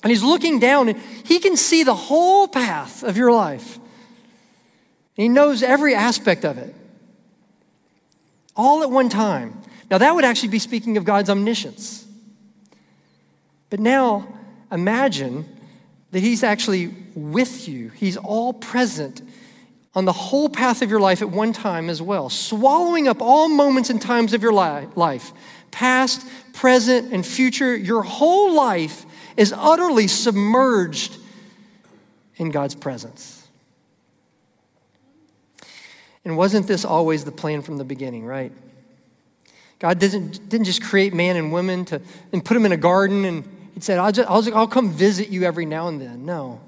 and 0.07 0.11
he's 0.13 0.23
looking 0.23 0.61
down 0.61 0.89
and 0.89 1.01
he 1.25 1.41
can 1.41 1.57
see 1.57 1.83
the 1.83 1.95
whole 1.95 2.47
path 2.47 3.03
of 3.03 3.17
your 3.17 3.33
life. 3.33 3.81
he 5.15 5.29
knows 5.29 5.65
every 5.65 5.97
aspect 5.97 6.45
of 6.45 6.59
it. 6.59 6.73
All 8.55 8.85
at 8.85 8.91
one 8.91 9.09
time. 9.09 9.61
Now, 9.91 9.99
that 9.99 10.15
would 10.15 10.25
actually 10.25 10.51
be 10.51 10.61
speaking 10.61 10.97
of 10.97 11.05
God's 11.05 11.29
omniscience. 11.29 12.07
But 13.69 13.81
now, 13.81 14.29
imagine 14.71 15.45
that 16.11 16.21
He's 16.21 16.43
actually 16.43 16.95
with 17.15 17.69
you, 17.69 17.91
He's 17.91 18.17
all 18.17 18.53
present 18.53 19.23
on 19.95 20.05
the 20.05 20.13
whole 20.13 20.51
path 20.51 20.83
of 20.83 20.91
your 20.91 21.01
life 21.01 21.23
at 21.23 21.31
one 21.31 21.55
time 21.55 21.89
as 21.89 22.03
well, 22.03 22.29
swallowing 22.29 23.09
up 23.09 23.23
all 23.23 23.49
moments 23.49 23.89
and 23.89 24.01
times 24.01 24.35
of 24.35 24.43
your 24.43 24.53
life, 24.53 25.33
past, 25.71 26.27
present, 26.53 27.13
and 27.15 27.25
future. 27.25 27.75
Your 27.75 28.03
whole 28.03 28.55
life 28.55 29.07
is 29.39 29.55
utterly 29.57 30.07
submerged 30.07 31.17
in 32.37 32.51
God's 32.51 32.75
presence. 32.75 33.49
And 36.27 36.37
wasn't 36.37 36.67
this 36.67 36.85
always 36.85 37.25
the 37.25 37.33
plan 37.33 37.63
from 37.63 37.79
the 37.79 37.85
beginning, 37.85 38.27
right? 38.27 38.53
God 39.79 39.99
didn't, 39.99 40.49
didn't 40.49 40.65
just 40.65 40.83
create 40.83 41.15
man 41.15 41.37
and 41.37 41.53
woman 41.53 41.85
to, 41.87 42.03
and 42.33 42.45
put 42.45 42.55
them 42.55 42.67
in 42.67 42.73
a 42.73 42.77
garden 42.77 43.25
and 43.25 43.45
he 43.77 43.83
said, 43.83 43.99
I'll, 43.99 44.11
just, 44.11 44.31
I'll, 44.31 44.41
just, 44.41 44.57
I'll 44.57 44.67
come 44.67 44.91
visit 44.91 45.29
you 45.29 45.43
every 45.43 45.67
now 45.67 45.89
and 45.89 46.01
then. 46.01 46.25
No. 46.25 46.63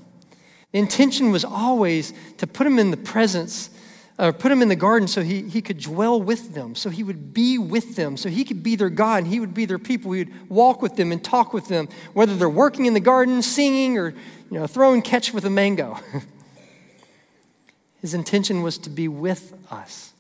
The 0.73 0.79
intention 0.79 1.33
was 1.33 1.43
always 1.43 2.12
to 2.37 2.47
put 2.47 2.67
him 2.67 2.79
in 2.79 2.91
the 2.91 2.99
presence 2.99 3.71
or 4.19 4.31
put 4.31 4.53
him 4.53 4.61
in 4.61 4.69
the 4.69 4.77
garden 4.77 5.09
so 5.09 5.23
he, 5.23 5.49
he 5.49 5.62
could 5.62 5.79
dwell 5.79 6.21
with 6.21 6.53
them, 6.53 6.75
so 6.75 6.91
he 6.91 7.03
would 7.03 7.33
be 7.33 7.57
with 7.57 7.97
them, 7.97 8.19
so 8.19 8.29
he 8.29 8.45
could 8.45 8.62
be 8.62 8.77
their 8.77 8.91
God 8.91 9.23
and 9.23 9.27
he 9.29 9.41
would 9.41 9.55
be 9.55 9.65
their 9.65 9.79
people. 9.79 10.12
He 10.12 10.25
would 10.25 10.50
walk 10.50 10.83
with 10.83 10.97
them 10.97 11.11
and 11.11 11.25
talk 11.25 11.55
with 11.55 11.69
them, 11.69 11.88
whether 12.12 12.37
they're 12.37 12.47
working 12.47 12.85
in 12.85 12.93
the 12.93 13.00
garden, 13.00 13.41
singing, 13.41 13.97
or 13.97 14.11
you 14.11 14.59
know, 14.59 14.67
throwing 14.67 15.00
catch 15.00 15.33
with 15.33 15.47
a 15.47 15.50
mango. 15.50 15.99
His 18.03 18.12
intention 18.12 18.61
was 18.61 18.77
to 18.79 18.91
be 18.91 19.09
with 19.09 19.55
us. 19.71 20.12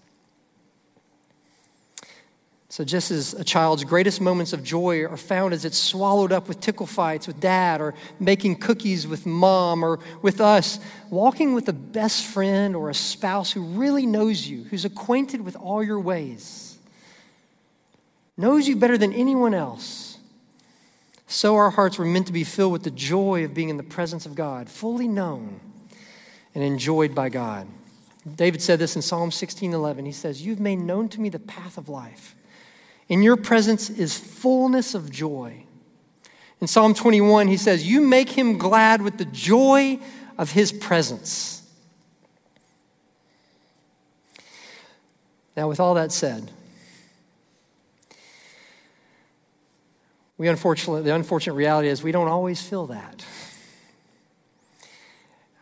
So, 2.70 2.84
just 2.84 3.10
as 3.10 3.32
a 3.32 3.44
child's 3.44 3.82
greatest 3.82 4.20
moments 4.20 4.52
of 4.52 4.62
joy 4.62 5.04
are 5.06 5.16
found 5.16 5.54
as 5.54 5.64
it's 5.64 5.78
swallowed 5.78 6.32
up 6.32 6.48
with 6.48 6.60
tickle 6.60 6.86
fights 6.86 7.26
with 7.26 7.40
dad, 7.40 7.80
or 7.80 7.94
making 8.20 8.56
cookies 8.56 9.06
with 9.06 9.24
mom, 9.24 9.82
or 9.82 10.00
with 10.20 10.38
us, 10.38 10.78
walking 11.08 11.54
with 11.54 11.66
a 11.68 11.72
best 11.72 12.26
friend 12.26 12.76
or 12.76 12.90
a 12.90 12.94
spouse 12.94 13.52
who 13.52 13.62
really 13.62 14.04
knows 14.04 14.46
you, 14.46 14.64
who's 14.64 14.84
acquainted 14.84 15.40
with 15.40 15.56
all 15.56 15.82
your 15.82 15.98
ways, 15.98 16.76
knows 18.36 18.68
you 18.68 18.76
better 18.76 18.98
than 18.98 19.14
anyone 19.14 19.54
else. 19.54 20.18
So, 21.26 21.56
our 21.56 21.70
hearts 21.70 21.96
were 21.96 22.04
meant 22.04 22.26
to 22.26 22.34
be 22.34 22.44
filled 22.44 22.72
with 22.72 22.82
the 22.82 22.90
joy 22.90 23.44
of 23.44 23.54
being 23.54 23.70
in 23.70 23.78
the 23.78 23.82
presence 23.82 24.26
of 24.26 24.34
God, 24.34 24.68
fully 24.68 25.08
known 25.08 25.60
and 26.54 26.62
enjoyed 26.62 27.14
by 27.14 27.30
God. 27.30 27.66
David 28.36 28.60
said 28.60 28.78
this 28.78 28.94
in 28.94 29.00
Psalm 29.00 29.30
16 29.30 29.72
11. 29.72 30.04
He 30.04 30.12
says, 30.12 30.42
You've 30.42 30.60
made 30.60 30.80
known 30.80 31.08
to 31.08 31.20
me 31.20 31.30
the 31.30 31.38
path 31.38 31.78
of 31.78 31.88
life. 31.88 32.34
In 33.08 33.22
your 33.22 33.36
presence 33.36 33.88
is 33.88 34.18
fullness 34.18 34.94
of 34.94 35.10
joy. 35.10 35.64
In 36.60 36.66
Psalm 36.66 36.92
21, 36.92 37.48
he 37.48 37.56
says, 37.56 37.86
You 37.86 38.00
make 38.00 38.30
him 38.30 38.58
glad 38.58 39.00
with 39.00 39.16
the 39.16 39.24
joy 39.24 39.98
of 40.36 40.52
his 40.52 40.72
presence. 40.72 41.62
Now, 45.56 45.68
with 45.68 45.80
all 45.80 45.94
that 45.94 46.12
said, 46.12 46.52
we 50.36 50.46
unfortunately, 50.46 51.02
the 51.02 51.14
unfortunate 51.14 51.54
reality 51.54 51.88
is 51.88 52.02
we 52.02 52.12
don't 52.12 52.28
always 52.28 52.62
feel 52.62 52.86
that. 52.86 53.24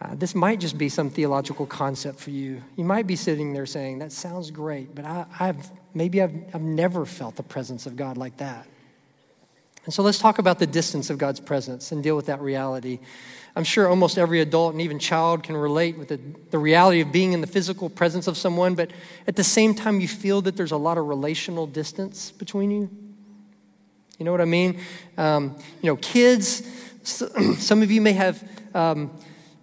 Uh, 0.01 0.15
this 0.15 0.35
might 0.35 0.61
just 0.61 0.77
be 0.77 0.89
some 0.89 1.09
theological 1.09 1.65
concept 1.65 2.21
for 2.21 2.31
you. 2.31 2.63
You 2.77 2.85
might 2.85 3.07
be 3.07 3.17
sitting 3.17 3.55
there 3.55 3.65
saying, 3.65 4.01
That 4.01 4.13
sounds 4.13 4.51
great, 4.51 4.95
but 4.95 5.05
I, 5.05 5.27
have 5.33 5.71
maybe 5.95 6.21
I've, 6.21 6.35
I've 6.53 6.63
never 6.63 7.07
felt 7.07 7.37
the 7.37 7.43
presence 7.43 7.87
of 7.87 7.97
God 7.97 8.19
like 8.19 8.37
that. 8.37 8.67
And 9.87 9.95
so 9.95 10.03
let's 10.03 10.19
talk 10.19 10.39
about 10.39 10.59
the 10.59 10.67
distance 10.67 11.11
of 11.11 11.17
God's 11.17 11.41
presence 11.41 11.93
and 11.93 12.03
deal 12.03 12.17
with 12.17 12.27
that 12.27 12.41
reality. 12.41 12.99
I'm 13.55 13.65
sure 13.65 13.89
almost 13.89 14.19
every 14.19 14.41
adult 14.41 14.73
and 14.73 14.83
even 14.83 14.99
child 14.99 15.45
can 15.45 15.57
relate 15.57 15.97
with 15.97 16.09
the, 16.09 16.21
the 16.51 16.59
reality 16.59 17.01
of 17.01 17.11
being 17.11 17.33
in 17.33 17.41
the 17.41 17.47
physical 17.47 17.89
presence 17.89 18.27
of 18.27 18.37
someone, 18.37 18.75
but 18.75 18.91
at 19.27 19.37
the 19.37 19.45
same 19.45 19.75
time, 19.75 20.01
you 20.01 20.09
feel 20.09 20.43
that 20.43 20.57
there's 20.57 20.73
a 20.73 20.77
lot 20.77 20.99
of 20.99 21.07
relational 21.07 21.67
distance 21.67 22.33
between 22.33 22.71
you. 22.71 22.91
You 24.19 24.25
know 24.25 24.33
what 24.33 24.41
I 24.41 24.47
mean? 24.47 24.81
Um, 25.17 25.57
you 25.81 25.89
know, 25.89 25.97
kids, 25.97 26.63
some 27.05 27.83
of 27.83 27.91
you 27.91 28.03
may 28.03 28.13
have. 28.13 28.47
Um, 28.75 29.11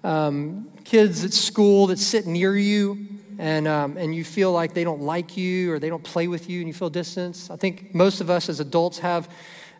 um, 0.03 0.69
kids 0.83 1.23
at 1.23 1.33
school 1.33 1.87
that 1.87 1.99
sit 1.99 2.27
near 2.27 2.57
you 2.57 3.07
and, 3.39 3.67
um, 3.67 3.97
and 3.97 4.13
you 4.13 4.23
feel 4.23 4.51
like 4.51 4.73
they 4.73 4.83
don't 4.83 5.01
like 5.01 5.37
you 5.37 5.71
or 5.71 5.79
they 5.79 5.89
don't 5.89 6.03
play 6.03 6.27
with 6.27 6.49
you 6.49 6.59
and 6.59 6.67
you 6.67 6.73
feel 6.73 6.89
distance. 6.89 7.49
I 7.49 7.55
think 7.55 7.93
most 7.95 8.21
of 8.21 8.29
us 8.29 8.49
as 8.49 8.59
adults 8.59 8.99
have 8.99 9.29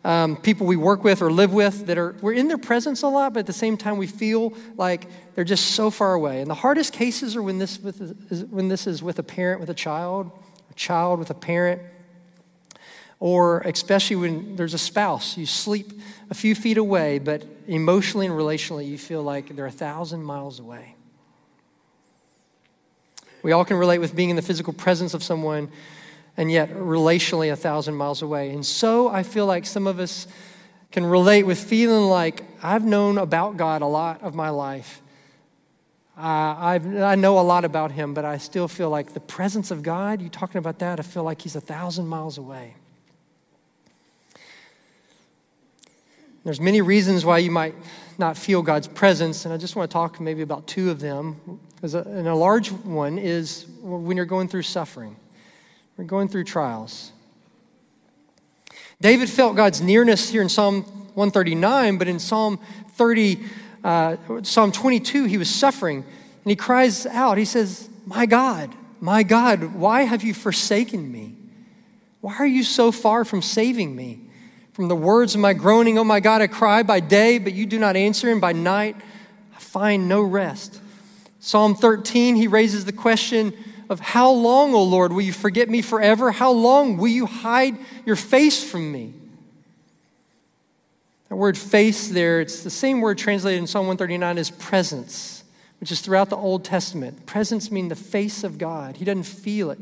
um, 0.04 0.36
people 0.36 0.66
we 0.66 0.76
work 0.76 1.02
with 1.02 1.22
or 1.22 1.30
live 1.30 1.52
with 1.52 1.86
that 1.86 1.96
are, 1.96 2.14
we're 2.20 2.34
in 2.34 2.48
their 2.48 2.58
presence 2.58 3.02
a 3.02 3.08
lot, 3.08 3.32
but 3.32 3.40
at 3.40 3.46
the 3.46 3.52
same 3.54 3.76
time 3.76 3.96
we 3.96 4.06
feel 4.06 4.52
like 4.76 5.08
they're 5.34 5.44
just 5.44 5.72
so 5.72 5.90
far 5.90 6.14
away. 6.14 6.40
And 6.40 6.50
the 6.50 6.54
hardest 6.54 6.92
cases 6.92 7.36
are 7.36 7.42
when 7.42 7.58
this, 7.58 7.78
with, 7.78 8.30
is, 8.30 8.44
when 8.44 8.68
this 8.68 8.86
is 8.86 9.02
with 9.02 9.18
a 9.18 9.22
parent 9.22 9.60
with 9.60 9.70
a 9.70 9.74
child, 9.74 10.30
a 10.70 10.74
child 10.74 11.18
with 11.18 11.30
a 11.30 11.34
parent, 11.34 11.80
or 13.24 13.60
especially 13.60 14.16
when 14.16 14.54
there's 14.54 14.74
a 14.74 14.78
spouse. 14.78 15.38
You 15.38 15.46
sleep 15.46 15.98
a 16.28 16.34
few 16.34 16.54
feet 16.54 16.76
away, 16.76 17.18
but 17.18 17.42
emotionally 17.66 18.26
and 18.26 18.34
relationally, 18.34 18.86
you 18.86 18.98
feel 18.98 19.22
like 19.22 19.56
they're 19.56 19.64
a 19.64 19.70
thousand 19.70 20.22
miles 20.22 20.60
away. 20.60 20.94
We 23.42 23.52
all 23.52 23.64
can 23.64 23.78
relate 23.78 23.96
with 23.96 24.14
being 24.14 24.28
in 24.28 24.36
the 24.36 24.42
physical 24.42 24.74
presence 24.74 25.14
of 25.14 25.22
someone 25.22 25.70
and 26.36 26.52
yet 26.52 26.68
relationally 26.74 27.50
a 27.50 27.56
thousand 27.56 27.94
miles 27.94 28.20
away. 28.20 28.50
And 28.50 28.66
so 28.66 29.08
I 29.08 29.22
feel 29.22 29.46
like 29.46 29.64
some 29.64 29.86
of 29.86 29.98
us 30.00 30.26
can 30.92 31.06
relate 31.06 31.44
with 31.44 31.58
feeling 31.58 32.04
like 32.04 32.44
I've 32.62 32.84
known 32.84 33.16
about 33.16 33.56
God 33.56 33.80
a 33.80 33.86
lot 33.86 34.22
of 34.22 34.34
my 34.34 34.50
life. 34.50 35.00
Uh, 36.14 36.76
i 36.78 37.14
know 37.14 37.38
a 37.38 37.40
lot 37.40 37.64
about 37.64 37.90
him, 37.90 38.12
but 38.12 38.26
I 38.26 38.36
still 38.36 38.68
feel 38.68 38.90
like 38.90 39.14
the 39.14 39.20
presence 39.20 39.70
of 39.70 39.82
God, 39.82 40.20
you 40.20 40.28
talking 40.28 40.58
about 40.58 40.80
that, 40.80 41.00
I 41.00 41.02
feel 41.02 41.24
like 41.24 41.40
he's 41.40 41.56
a 41.56 41.60
thousand 41.62 42.06
miles 42.06 42.36
away. 42.36 42.74
There's 46.44 46.60
many 46.60 46.82
reasons 46.82 47.24
why 47.24 47.38
you 47.38 47.50
might 47.50 47.74
not 48.18 48.36
feel 48.36 48.60
God's 48.60 48.86
presence, 48.86 49.46
and 49.46 49.54
I 49.54 49.56
just 49.56 49.76
want 49.76 49.90
to 49.90 49.92
talk 49.92 50.20
maybe 50.20 50.42
about 50.42 50.66
two 50.66 50.90
of 50.90 51.00
them. 51.00 51.58
And 51.82 52.28
a 52.28 52.34
large 52.34 52.70
one 52.70 53.18
is 53.18 53.66
when 53.80 54.18
you're 54.18 54.26
going 54.26 54.48
through 54.48 54.62
suffering, 54.62 55.16
we're 55.96 56.04
going 56.04 56.28
through 56.28 56.44
trials. 56.44 57.12
David 59.00 59.30
felt 59.30 59.56
God's 59.56 59.80
nearness 59.80 60.28
here 60.28 60.42
in 60.42 60.50
Psalm 60.50 60.82
139, 61.14 61.96
but 61.96 62.08
in 62.08 62.18
Psalm 62.18 62.58
30, 62.90 63.40
uh, 63.82 64.16
Psalm 64.42 64.70
22, 64.70 65.24
he 65.24 65.38
was 65.38 65.48
suffering, 65.48 65.98
and 65.98 66.50
he 66.50 66.56
cries 66.56 67.06
out. 67.06 67.38
He 67.38 67.46
says, 67.46 67.88
"My 68.04 68.26
God, 68.26 68.74
my 69.00 69.22
God, 69.22 69.74
why 69.74 70.02
have 70.02 70.22
you 70.22 70.34
forsaken 70.34 71.10
me? 71.10 71.36
Why 72.20 72.36
are 72.36 72.46
you 72.46 72.64
so 72.64 72.92
far 72.92 73.24
from 73.24 73.40
saving 73.40 73.96
me?" 73.96 74.23
From 74.74 74.88
the 74.88 74.96
words 74.96 75.36
of 75.36 75.40
my 75.40 75.52
groaning, 75.52 75.98
oh 75.98 76.04
my 76.04 76.18
God, 76.18 76.42
I 76.42 76.48
cry 76.48 76.82
by 76.82 76.98
day, 76.98 77.38
but 77.38 77.52
you 77.52 77.64
do 77.64 77.78
not 77.78 77.94
answer, 77.94 78.28
and 78.28 78.40
by 78.40 78.52
night 78.52 78.96
I 79.54 79.60
find 79.60 80.08
no 80.08 80.20
rest. 80.20 80.80
Psalm 81.38 81.76
13, 81.76 82.34
he 82.34 82.48
raises 82.48 82.84
the 82.84 82.92
question 82.92 83.54
of 83.88 84.00
how 84.00 84.32
long, 84.32 84.74
O 84.74 84.82
Lord, 84.82 85.12
will 85.12 85.22
you 85.22 85.32
forget 85.32 85.70
me 85.70 85.80
forever? 85.80 86.32
How 86.32 86.50
long 86.50 86.96
will 86.96 87.06
you 87.06 87.26
hide 87.26 87.76
your 88.04 88.16
face 88.16 88.68
from 88.68 88.90
me? 88.90 89.14
That 91.28 91.36
word 91.36 91.56
face 91.56 92.08
there, 92.08 92.40
it's 92.40 92.64
the 92.64 92.70
same 92.70 93.00
word 93.00 93.16
translated 93.16 93.60
in 93.60 93.68
Psalm 93.68 93.86
139 93.86 94.38
as 94.38 94.50
presence, 94.50 95.44
which 95.78 95.92
is 95.92 96.00
throughout 96.00 96.30
the 96.30 96.36
Old 96.36 96.64
Testament. 96.64 97.26
Presence 97.26 97.70
means 97.70 97.90
the 97.90 97.94
face 97.94 98.42
of 98.42 98.58
God. 98.58 98.96
He 98.96 99.04
doesn't 99.04 99.22
feel 99.22 99.70
it 99.70 99.78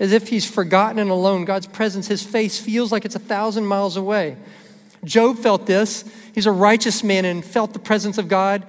as 0.00 0.12
if 0.12 0.28
he's 0.28 0.50
forgotten 0.50 0.98
and 0.98 1.10
alone. 1.10 1.44
God's 1.44 1.66
presence, 1.66 2.08
his 2.08 2.22
face 2.22 2.58
feels 2.58 2.90
like 2.90 3.04
it's 3.04 3.14
a 3.14 3.20
thousand 3.20 3.66
miles 3.66 3.96
away. 3.96 4.36
Job 5.04 5.38
felt 5.38 5.66
this. 5.66 6.04
He's 6.34 6.46
a 6.46 6.52
righteous 6.52 7.04
man 7.04 7.24
and 7.24 7.44
felt 7.44 7.72
the 7.74 7.78
presence 7.78 8.18
of 8.18 8.26
God 8.26 8.66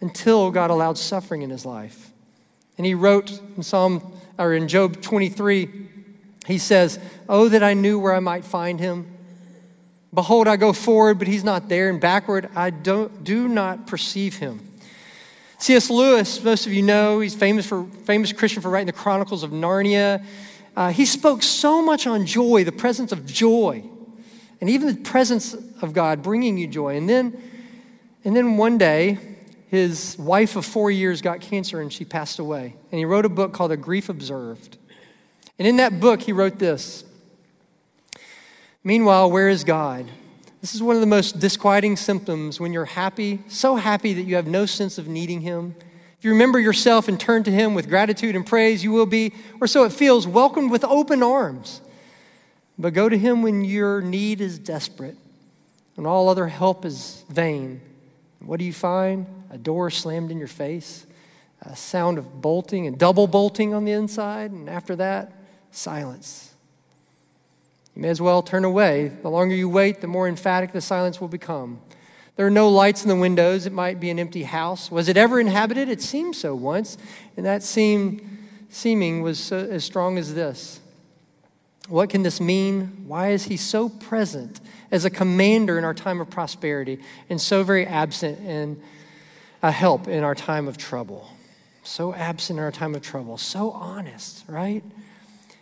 until 0.00 0.50
God 0.50 0.70
allowed 0.70 0.98
suffering 0.98 1.42
in 1.42 1.50
his 1.50 1.64
life. 1.64 2.10
And 2.76 2.86
he 2.86 2.94
wrote 2.94 3.40
in 3.56 3.62
Psalm 3.62 4.12
or 4.38 4.52
in 4.52 4.68
Job 4.68 5.00
23, 5.00 5.88
he 6.46 6.58
says, 6.58 6.98
Oh, 7.28 7.48
that 7.48 7.62
I 7.62 7.72
knew 7.72 7.98
where 7.98 8.14
I 8.14 8.20
might 8.20 8.44
find 8.44 8.78
him. 8.78 9.10
Behold, 10.12 10.46
I 10.46 10.56
go 10.56 10.72
forward, 10.72 11.18
but 11.18 11.26
he's 11.26 11.42
not 11.42 11.68
there, 11.68 11.88
and 11.88 12.00
backward 12.00 12.48
I 12.54 12.70
don't, 12.70 13.24
do 13.24 13.48
not 13.48 13.86
perceive 13.86 14.36
him. 14.36 14.60
C.S. 15.64 15.88
Lewis, 15.88 16.44
most 16.44 16.66
of 16.66 16.74
you 16.74 16.82
know, 16.82 17.20
he's 17.20 17.34
famous 17.34 17.64
for 17.64 17.84
famous 18.04 18.34
Christian 18.34 18.60
for 18.60 18.68
writing 18.68 18.86
the 18.86 18.92
Chronicles 18.92 19.42
of 19.42 19.50
Narnia. 19.50 20.22
Uh, 20.76 20.90
he 20.90 21.06
spoke 21.06 21.42
so 21.42 21.82
much 21.82 22.06
on 22.06 22.26
joy, 22.26 22.64
the 22.64 22.70
presence 22.70 23.12
of 23.12 23.24
joy, 23.24 23.82
and 24.60 24.68
even 24.68 24.88
the 24.88 25.00
presence 25.00 25.54
of 25.80 25.94
God 25.94 26.22
bringing 26.22 26.58
you 26.58 26.66
joy. 26.66 26.98
And 26.98 27.08
then, 27.08 27.42
and 28.26 28.36
then 28.36 28.58
one 28.58 28.76
day, 28.76 29.16
his 29.68 30.18
wife 30.18 30.54
of 30.54 30.66
four 30.66 30.90
years 30.90 31.22
got 31.22 31.40
cancer 31.40 31.80
and 31.80 31.90
she 31.90 32.04
passed 32.04 32.38
away. 32.38 32.76
And 32.92 32.98
he 32.98 33.06
wrote 33.06 33.24
a 33.24 33.30
book 33.30 33.54
called 33.54 33.72
A 33.72 33.78
Grief 33.78 34.10
Observed. 34.10 34.76
And 35.58 35.66
in 35.66 35.78
that 35.78 35.98
book, 35.98 36.20
he 36.20 36.32
wrote 36.32 36.58
this 36.58 37.04
Meanwhile, 38.82 39.30
where 39.30 39.48
is 39.48 39.64
God? 39.64 40.10
This 40.64 40.74
is 40.74 40.82
one 40.82 40.94
of 40.96 41.02
the 41.02 41.06
most 41.06 41.40
disquieting 41.40 41.94
symptoms 41.94 42.58
when 42.58 42.72
you're 42.72 42.86
happy, 42.86 43.40
so 43.48 43.76
happy 43.76 44.14
that 44.14 44.22
you 44.22 44.36
have 44.36 44.46
no 44.46 44.64
sense 44.64 44.96
of 44.96 45.06
needing 45.06 45.42
Him. 45.42 45.74
If 46.16 46.24
you 46.24 46.30
remember 46.30 46.58
yourself 46.58 47.06
and 47.06 47.20
turn 47.20 47.44
to 47.44 47.50
Him 47.50 47.74
with 47.74 47.86
gratitude 47.86 48.34
and 48.34 48.46
praise, 48.46 48.82
you 48.82 48.90
will 48.90 49.04
be, 49.04 49.34
or 49.60 49.66
so 49.66 49.84
it 49.84 49.92
feels, 49.92 50.26
welcomed 50.26 50.70
with 50.70 50.82
open 50.82 51.22
arms. 51.22 51.82
But 52.78 52.94
go 52.94 53.10
to 53.10 53.18
Him 53.18 53.42
when 53.42 53.62
your 53.62 54.00
need 54.00 54.40
is 54.40 54.58
desperate 54.58 55.18
and 55.98 56.06
all 56.06 56.30
other 56.30 56.46
help 56.46 56.86
is 56.86 57.26
vain. 57.28 57.82
What 58.38 58.58
do 58.58 58.64
you 58.64 58.72
find? 58.72 59.26
A 59.50 59.58
door 59.58 59.90
slammed 59.90 60.30
in 60.30 60.38
your 60.38 60.48
face, 60.48 61.04
a 61.60 61.76
sound 61.76 62.16
of 62.16 62.40
bolting 62.40 62.86
and 62.86 62.98
double 62.98 63.26
bolting 63.26 63.74
on 63.74 63.84
the 63.84 63.92
inside, 63.92 64.50
and 64.50 64.70
after 64.70 64.96
that, 64.96 65.30
silence. 65.72 66.53
You 67.94 68.02
may 68.02 68.08
as 68.08 68.20
well 68.20 68.42
turn 68.42 68.64
away. 68.64 69.08
The 69.08 69.30
longer 69.30 69.54
you 69.54 69.68
wait, 69.68 70.00
the 70.00 70.06
more 70.06 70.26
emphatic 70.26 70.72
the 70.72 70.80
silence 70.80 71.20
will 71.20 71.28
become. 71.28 71.80
There 72.36 72.46
are 72.46 72.50
no 72.50 72.68
lights 72.68 73.02
in 73.02 73.08
the 73.08 73.16
windows. 73.16 73.66
It 73.66 73.72
might 73.72 74.00
be 74.00 74.10
an 74.10 74.18
empty 74.18 74.42
house. 74.42 74.90
Was 74.90 75.08
it 75.08 75.16
ever 75.16 75.38
inhabited? 75.38 75.88
It 75.88 76.02
seemed 76.02 76.34
so 76.34 76.54
once. 76.54 76.98
And 77.36 77.46
that 77.46 77.62
seem, 77.62 78.48
seeming 78.70 79.22
was 79.22 79.38
so, 79.38 79.58
as 79.58 79.84
strong 79.84 80.18
as 80.18 80.34
this. 80.34 80.80
What 81.88 82.10
can 82.10 82.22
this 82.22 82.40
mean? 82.40 83.04
Why 83.06 83.28
is 83.28 83.44
he 83.44 83.56
so 83.56 83.88
present 83.88 84.58
as 84.90 85.04
a 85.04 85.10
commander 85.10 85.78
in 85.78 85.84
our 85.84 85.94
time 85.94 86.20
of 86.20 86.30
prosperity 86.30 86.98
and 87.30 87.40
so 87.40 87.62
very 87.62 87.86
absent 87.86 88.40
in 88.40 88.82
a 89.62 89.70
help 89.70 90.08
in 90.08 90.24
our 90.24 90.34
time 90.34 90.66
of 90.66 90.76
trouble? 90.76 91.28
So 91.84 92.14
absent 92.14 92.58
in 92.58 92.64
our 92.64 92.72
time 92.72 92.94
of 92.96 93.02
trouble. 93.02 93.36
So 93.36 93.70
honest, 93.70 94.44
right? 94.48 94.82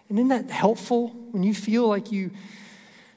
And 0.09 0.19
isn't 0.19 0.29
that 0.29 0.51
helpful 0.51 1.15
when 1.33 1.43
you 1.43 1.55
feel 1.55 1.89
like 1.89 2.13
you 2.13 2.31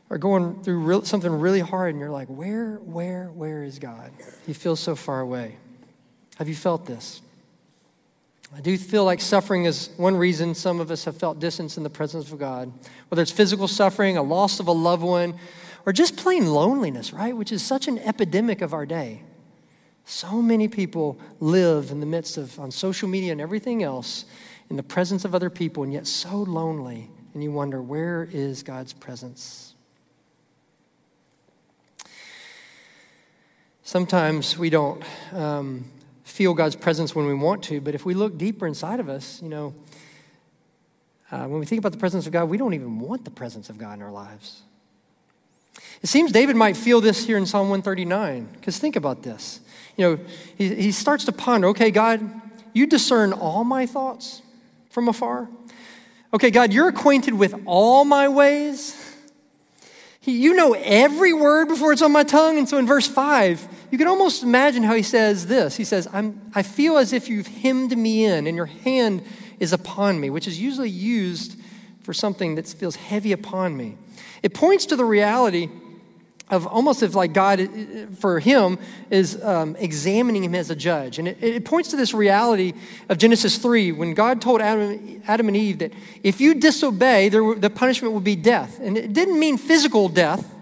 are 0.10 0.18
going 0.18 0.64
through 0.64 0.80
real, 0.80 1.04
something 1.04 1.32
really 1.32 1.60
hard 1.60 1.92
and 1.92 2.00
you're 2.00 2.12
like, 2.12 2.28
where, 2.28 2.76
where, 2.78 3.28
where 3.28 3.64
is 3.64 3.80
God? 3.80 4.12
He 4.46 4.54
feels 4.54 4.80
so 4.80 4.96
far 4.96 5.20
away. 5.20 5.58
Have 6.38 6.48
you 6.48 6.56
felt 6.56 6.86
this? 6.86 7.22
I 8.56 8.62
do 8.62 8.78
feel 8.78 9.04
like 9.04 9.20
suffering 9.20 9.66
is 9.66 9.90
one 9.98 10.16
reason 10.16 10.54
some 10.54 10.80
of 10.80 10.92
us 10.92 11.06
have 11.06 11.18
felt 11.18 11.40
distance 11.40 11.78
in 11.78 11.84
the 11.84 11.90
presence 11.90 12.32
of 12.32 12.40
God, 12.40 12.72
whether 13.10 13.22
it's 13.22 13.32
physical 13.32 13.68
suffering, 13.68 14.18
a 14.18 14.24
loss 14.24 14.60
of 14.60 14.68
a 14.68 14.72
loved 14.72 15.04
one, 15.04 15.36
or 15.86 15.92
just 15.92 16.16
plain 16.16 16.46
loneliness, 16.48 17.12
right? 17.12 17.36
Which 17.36 17.52
is 17.52 17.62
such 17.62 17.88
an 17.88 18.00
epidemic 18.00 18.62
of 18.62 18.74
our 18.74 18.86
day. 18.86 19.24
So 20.06 20.42
many 20.42 20.68
people 20.68 21.20
live 21.40 21.90
in 21.90 22.00
the 22.00 22.06
midst 22.06 22.38
of, 22.38 22.60
on 22.60 22.72
social 22.72 23.10
media 23.10 23.32
and 23.32 23.42
everything 23.42 23.84
else, 23.84 24.26
in 24.70 24.78
the 24.78 24.84
presence 24.84 25.26
of 25.26 25.36
other 25.36 25.50
people 25.50 25.84
and 25.84 25.92
yet 25.92 26.08
so 26.08 26.38
lonely, 26.38 27.10
and 27.36 27.44
you 27.44 27.52
wonder, 27.52 27.82
where 27.82 28.28
is 28.32 28.64
God's 28.64 28.94
presence? 28.94 29.74
Sometimes 33.84 34.58
we 34.58 34.70
don't 34.70 35.04
um, 35.34 35.84
feel 36.24 36.54
God's 36.54 36.78
presence 36.78 37.14
when 37.14 37.26
we 37.26 37.34
want 37.34 37.62
to, 37.66 37.82
but 37.82 37.94
if 37.94 38.06
we 38.06 38.14
look 38.14 38.38
deeper 38.38 38.66
inside 38.66 39.02
of 39.02 39.10
us, 39.10 39.42
you 39.42 39.50
know, 39.50 39.76
uh, 41.30 41.46
when 41.46 41.60
we 41.60 41.66
think 41.66 41.80
about 41.80 41.92
the 41.92 41.98
presence 41.98 42.26
of 42.26 42.32
God, 42.32 42.46
we 42.46 42.58
don't 42.58 42.74
even 42.74 43.00
want 43.00 43.26
the 43.26 43.32
presence 43.32 43.70
of 43.70 43.78
God 43.78 43.96
in 43.96 44.02
our 44.02 44.12
lives. 44.12 44.62
It 46.02 46.08
seems 46.08 46.32
David 46.32 46.56
might 46.56 46.78
feel 46.78 47.02
this 47.02 47.26
here 47.26 47.38
in 47.38 47.46
Psalm 47.46 47.68
139, 47.68 48.48
because 48.54 48.80
think 48.80 48.96
about 48.96 49.24
this. 49.24 49.60
You 49.98 50.06
know, 50.06 50.24
he, 50.58 50.74
he 50.76 50.92
starts 50.94 51.26
to 51.26 51.34
ponder, 51.34 51.68
okay, 51.68 51.92
God, 51.92 52.22
you 52.72 52.88
discern 52.88 53.34
all 53.34 53.66
my 53.66 53.86
thoughts 53.86 54.42
from 54.90 55.10
afar? 55.10 55.50
Okay, 56.34 56.52
God, 56.52 56.74
you're 56.74 56.90
acquainted 56.90 57.34
with 57.34 57.56
all 57.66 58.04
my 58.04 58.28
ways. 58.28 59.02
you 60.24 60.56
know 60.56 60.74
every 60.74 61.34
word 61.34 61.68
before 61.68 61.94
it's 61.94 62.02
on 62.02 62.12
my 62.12 62.24
tongue. 62.24 62.58
And 62.58 62.68
so 62.68 62.78
in 62.78 62.88
verse 62.88 63.08
5, 63.08 63.68
you 63.92 63.98
can 63.98 64.08
almost 64.08 64.44
imagine 64.44 64.84
how 64.84 64.96
he 64.96 65.04
says 65.04 65.48
this. 65.48 65.78
He 65.78 65.84
says, 65.84 66.08
I'm, 66.12 66.52
I 66.54 66.64
feel 66.64 66.98
as 66.98 67.14
if 67.14 67.30
you've 67.30 67.48
hemmed 67.48 67.96
me 67.98 68.26
in 68.26 68.48
and 68.48 68.56
your 68.56 68.66
hand 68.66 69.24
is 69.60 69.72
upon 69.72 70.20
me, 70.20 70.30
which 70.30 70.48
is 70.48 70.60
usually 70.60 70.90
used 70.90 71.60
for 72.02 72.14
something 72.14 72.56
that 72.56 72.68
feels 72.68 72.96
heavy 72.96 73.32
upon 73.32 73.78
me. 73.78 73.98
It 74.44 74.54
points 74.54 74.86
to 74.88 74.96
the 74.96 75.06
reality 75.06 75.70
of 76.50 76.68
almost 76.68 77.02
as 77.02 77.16
like 77.16 77.34
God, 77.34 77.68
for 78.20 78.40
him, 78.40 78.78
is 79.10 79.42
um, 79.44 79.76
examining 79.78 80.44
him 80.44 80.54
as 80.54 80.70
a 80.70 80.76
judge. 80.76 81.18
And 81.18 81.28
it, 81.28 81.38
it, 81.42 81.66
points 81.66 81.90
to 81.90 81.96
this 81.96 82.14
reality 82.14 82.74
of 83.10 83.18
Genesis 83.18 83.58
3 83.58 83.92
when 83.94 84.14
God 84.14 84.42
told 84.42 84.62
Adam, 84.62 85.22
Adam 85.28 85.48
and 85.48 85.58
Eve 85.58 85.80
that 85.80 85.92
if 86.22 86.40
you 86.40 86.54
disobey, 86.54 87.30
there, 87.30 87.56
the 87.56 87.72
punishment 87.72 88.14
would 88.14 88.24
be 88.24 88.36
death. 88.36 88.80
And 88.80 88.96
it 88.96 89.12
didn't 89.12 89.40
mean 89.40 89.58
physical 89.58 90.08
death, 90.08 90.54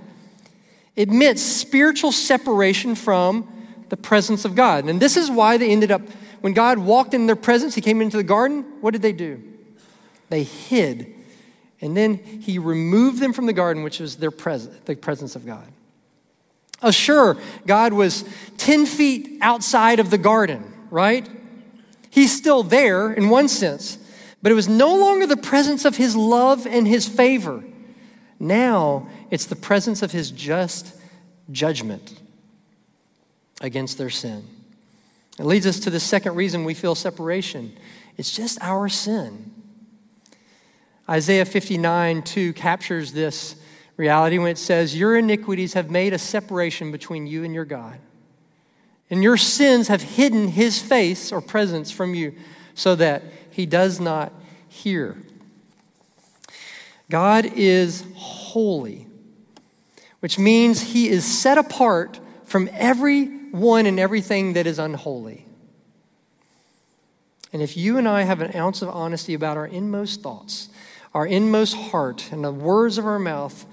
it 0.95 1.09
meant 1.09 1.39
spiritual 1.39 2.11
separation 2.11 2.95
from 2.95 3.49
the 3.89 3.97
presence 3.97 4.45
of 4.45 4.55
God. 4.55 4.85
And 4.85 5.01
this 5.01 5.17
is 5.17 5.29
why 5.29 5.57
they 5.57 5.69
ended 5.69 5.91
up, 5.91 6.01
when 6.39 6.53
God 6.53 6.77
walked 6.77 7.13
in 7.13 7.25
their 7.25 7.35
presence, 7.35 7.75
he 7.75 7.81
came 7.81 8.01
into 8.01 8.15
the 8.15 8.23
garden, 8.23 8.63
what 8.79 8.91
did 8.91 9.01
they 9.01 9.11
do? 9.11 9.41
They 10.29 10.43
hid 10.43 11.12
and 11.83 11.97
then 11.97 12.15
he 12.15 12.59
removed 12.59 13.19
them 13.19 13.33
from 13.33 13.45
the 13.45 13.51
garden, 13.51 13.83
which 13.83 13.99
was 13.99 14.15
their 14.15 14.31
pres- 14.31 14.69
the 14.85 14.95
presence 14.95 15.35
of 15.35 15.45
God. 15.45 15.67
Oh, 16.81 16.91
sure, 16.91 17.37
God 17.67 17.91
was 17.91 18.23
10 18.57 18.85
feet 18.85 19.37
outside 19.41 19.99
of 19.99 20.09
the 20.09 20.17
garden, 20.17 20.63
right? 20.89 21.27
He's 22.09 22.35
still 22.35 22.63
there 22.63 23.11
in 23.11 23.27
one 23.27 23.49
sense, 23.49 23.97
but 24.41 24.49
it 24.49 24.55
was 24.55 24.69
no 24.69 24.95
longer 24.95 25.27
the 25.27 25.35
presence 25.35 25.83
of 25.83 25.97
his 25.97 26.15
love 26.15 26.65
and 26.65 26.87
his 26.87 27.05
favor. 27.05 27.61
Now 28.39 29.09
it's 29.29 29.45
the 29.45 29.57
presence 29.57 30.01
of 30.01 30.13
his 30.13 30.31
just 30.31 30.95
judgment 31.51 32.17
against 33.59 33.97
their 33.97 34.09
sin. 34.09 34.47
It 35.37 35.45
leads 35.45 35.67
us 35.67 35.81
to 35.81 35.89
the 35.89 35.99
second 35.99 36.35
reason 36.35 36.63
we 36.63 36.75
feel 36.75 36.95
separation 36.95 37.77
it's 38.15 38.33
just 38.33 38.57
our 38.61 38.87
sin. 38.87 39.52
Isaiah 41.09 41.45
59 41.45 42.21
2 42.21 42.53
captures 42.53 43.11
this 43.11 43.55
reality 43.97 44.37
when 44.37 44.51
it 44.51 44.57
says, 44.57 44.97
Your 44.97 45.17
iniquities 45.17 45.73
have 45.73 45.91
made 45.91 46.13
a 46.13 46.17
separation 46.17 46.91
between 46.91 47.27
you 47.27 47.43
and 47.43 47.53
your 47.53 47.65
God. 47.65 47.99
And 49.09 49.21
your 49.21 49.37
sins 49.37 49.89
have 49.89 50.01
hidden 50.01 50.47
his 50.49 50.81
face 50.81 51.31
or 51.31 51.41
presence 51.41 51.91
from 51.91 52.15
you 52.15 52.33
so 52.73 52.95
that 52.95 53.23
he 53.51 53.65
does 53.65 53.99
not 53.99 54.33
hear. 54.67 55.17
God 57.09 57.45
is 57.45 58.05
holy, 58.15 59.05
which 60.19 60.39
means 60.39 60.81
he 60.81 61.09
is 61.09 61.25
set 61.25 61.57
apart 61.57 62.19
from 62.45 62.69
everyone 62.73 63.85
and 63.85 63.99
everything 63.99 64.53
that 64.53 64.65
is 64.65 64.79
unholy. 64.79 65.45
And 67.51 67.61
if 67.61 67.77
you 67.77 67.99
and 67.99 68.07
I 68.07 68.23
have 68.23 68.41
an 68.41 68.55
ounce 68.55 68.81
of 68.81 68.89
honesty 68.89 69.35
about 69.35 69.57
our 69.57 69.67
inmost 69.67 70.23
thoughts, 70.23 70.69
our 71.13 71.27
inmost 71.27 71.75
heart, 71.75 72.31
and 72.31 72.43
the 72.43 72.51
words 72.51 72.97
of 72.97 73.05
our 73.05 73.19
mouth, 73.19 73.65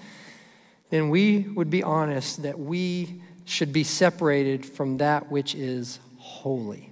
then 0.90 1.08
we 1.08 1.40
would 1.54 1.70
be 1.70 1.82
honest 1.82 2.42
that 2.42 2.58
we 2.58 3.20
should 3.44 3.72
be 3.72 3.84
separated 3.84 4.66
from 4.66 4.98
that 4.98 5.30
which 5.30 5.54
is 5.54 5.98
holy. 6.18 6.90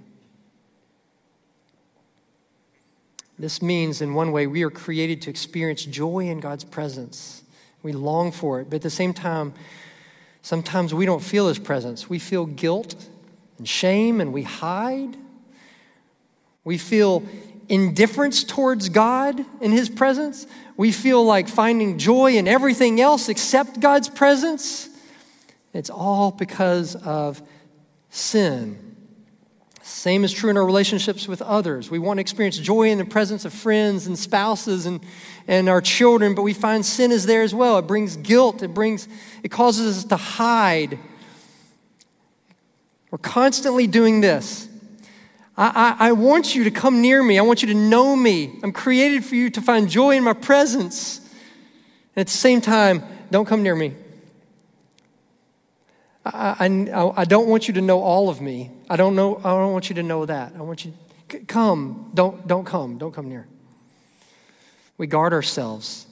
This 3.37 3.61
means, 3.61 4.01
in 4.01 4.13
one 4.13 4.33
way, 4.33 4.47
we 4.47 4.63
are 4.63 4.69
created 4.69 5.21
to 5.23 5.29
experience 5.29 5.85
joy 5.85 6.27
in 6.27 6.41
God's 6.41 6.65
presence. 6.65 7.43
We 7.81 7.93
long 7.93 8.33
for 8.33 8.59
it, 8.59 8.69
but 8.69 8.77
at 8.77 8.81
the 8.81 8.89
same 8.89 9.13
time, 9.13 9.53
sometimes 10.41 10.93
we 10.93 11.05
don't 11.05 11.23
feel 11.23 11.47
His 11.47 11.59
presence. 11.59 12.09
We 12.09 12.19
feel 12.19 12.45
guilt 12.45 13.07
and 13.57 13.67
shame, 13.67 14.19
and 14.19 14.33
we 14.33 14.43
hide. 14.43 15.15
We 16.65 16.77
feel 16.77 17.23
indifference 17.69 18.43
towards 18.43 18.89
God 18.89 19.45
in 19.61 19.71
His 19.71 19.89
presence. 19.89 20.47
We 20.75 20.91
feel 20.91 21.23
like 21.23 21.47
finding 21.47 21.97
joy 21.97 22.33
in 22.33 22.47
everything 22.47 22.99
else 22.99 23.29
except 23.29 23.79
God's 23.79 24.09
presence. 24.09 24.89
It's 25.73 25.89
all 25.89 26.31
because 26.31 26.95
of 26.95 27.41
sin. 28.09 28.89
Same 29.81 30.23
is 30.23 30.31
true 30.31 30.49
in 30.49 30.57
our 30.57 30.65
relationships 30.65 31.27
with 31.27 31.41
others. 31.41 31.89
We 31.89 31.99
want 31.99 32.19
to 32.19 32.21
experience 32.21 32.57
joy 32.57 32.89
in 32.91 32.99
the 32.99 33.05
presence 33.05 33.43
of 33.43 33.53
friends 33.53 34.07
and 34.07 34.17
spouses 34.17 34.85
and, 34.85 35.01
and 35.47 35.67
our 35.67 35.81
children, 35.81 36.35
but 36.35 36.43
we 36.43 36.53
find 36.53 36.85
sin 36.85 37.11
is 37.11 37.25
there 37.25 37.41
as 37.41 37.55
well. 37.55 37.79
It 37.79 37.87
brings 37.87 38.15
guilt, 38.15 38.61
it 38.61 38.73
brings, 38.73 39.07
it 39.43 39.49
causes 39.49 39.97
us 39.97 40.03
to 40.05 40.15
hide. 40.15 40.99
We're 43.11 43.17
constantly 43.17 43.87
doing 43.87 44.21
this. 44.21 44.68
I, 45.59 45.97
I, 45.99 46.07
I 46.07 46.11
want 46.13 46.55
you 46.55 46.63
to 46.63 46.71
come 46.71 47.01
near 47.01 47.21
me. 47.21 47.37
I 47.37 47.41
want 47.41 47.61
you 47.61 47.67
to 47.67 47.73
know 47.73 48.15
me. 48.15 48.57
I'm 48.63 48.71
created 48.71 49.25
for 49.25 49.35
you 49.35 49.49
to 49.49 49.61
find 49.61 49.89
joy 49.89 50.15
in 50.15 50.23
my 50.23 50.31
presence. 50.31 51.19
And 52.15 52.21
at 52.21 52.27
the 52.27 52.31
same 52.31 52.61
time, 52.61 53.03
don't 53.29 53.45
come 53.45 53.61
near 53.61 53.75
me. 53.75 53.93
I, 56.25 56.55
I, 56.65 57.21
I 57.21 57.25
don't 57.25 57.49
want 57.49 57.67
you 57.67 57.73
to 57.73 57.81
know 57.81 58.01
all 58.01 58.29
of 58.29 58.39
me. 58.39 58.71
I 58.89 58.95
don't, 58.95 59.15
know, 59.15 59.37
I 59.39 59.49
don't 59.49 59.73
want 59.73 59.89
you 59.89 59.95
to 59.95 60.03
know 60.03 60.25
that. 60.25 60.53
I 60.57 60.61
want 60.61 60.85
you 60.85 60.93
to 61.27 61.39
come. 61.39 62.09
Don't, 62.13 62.47
don't 62.47 62.65
come. 62.65 62.97
Don't 62.97 63.13
come 63.13 63.27
near. 63.27 63.45
We 64.97 65.07
guard 65.07 65.33
ourselves 65.33 66.05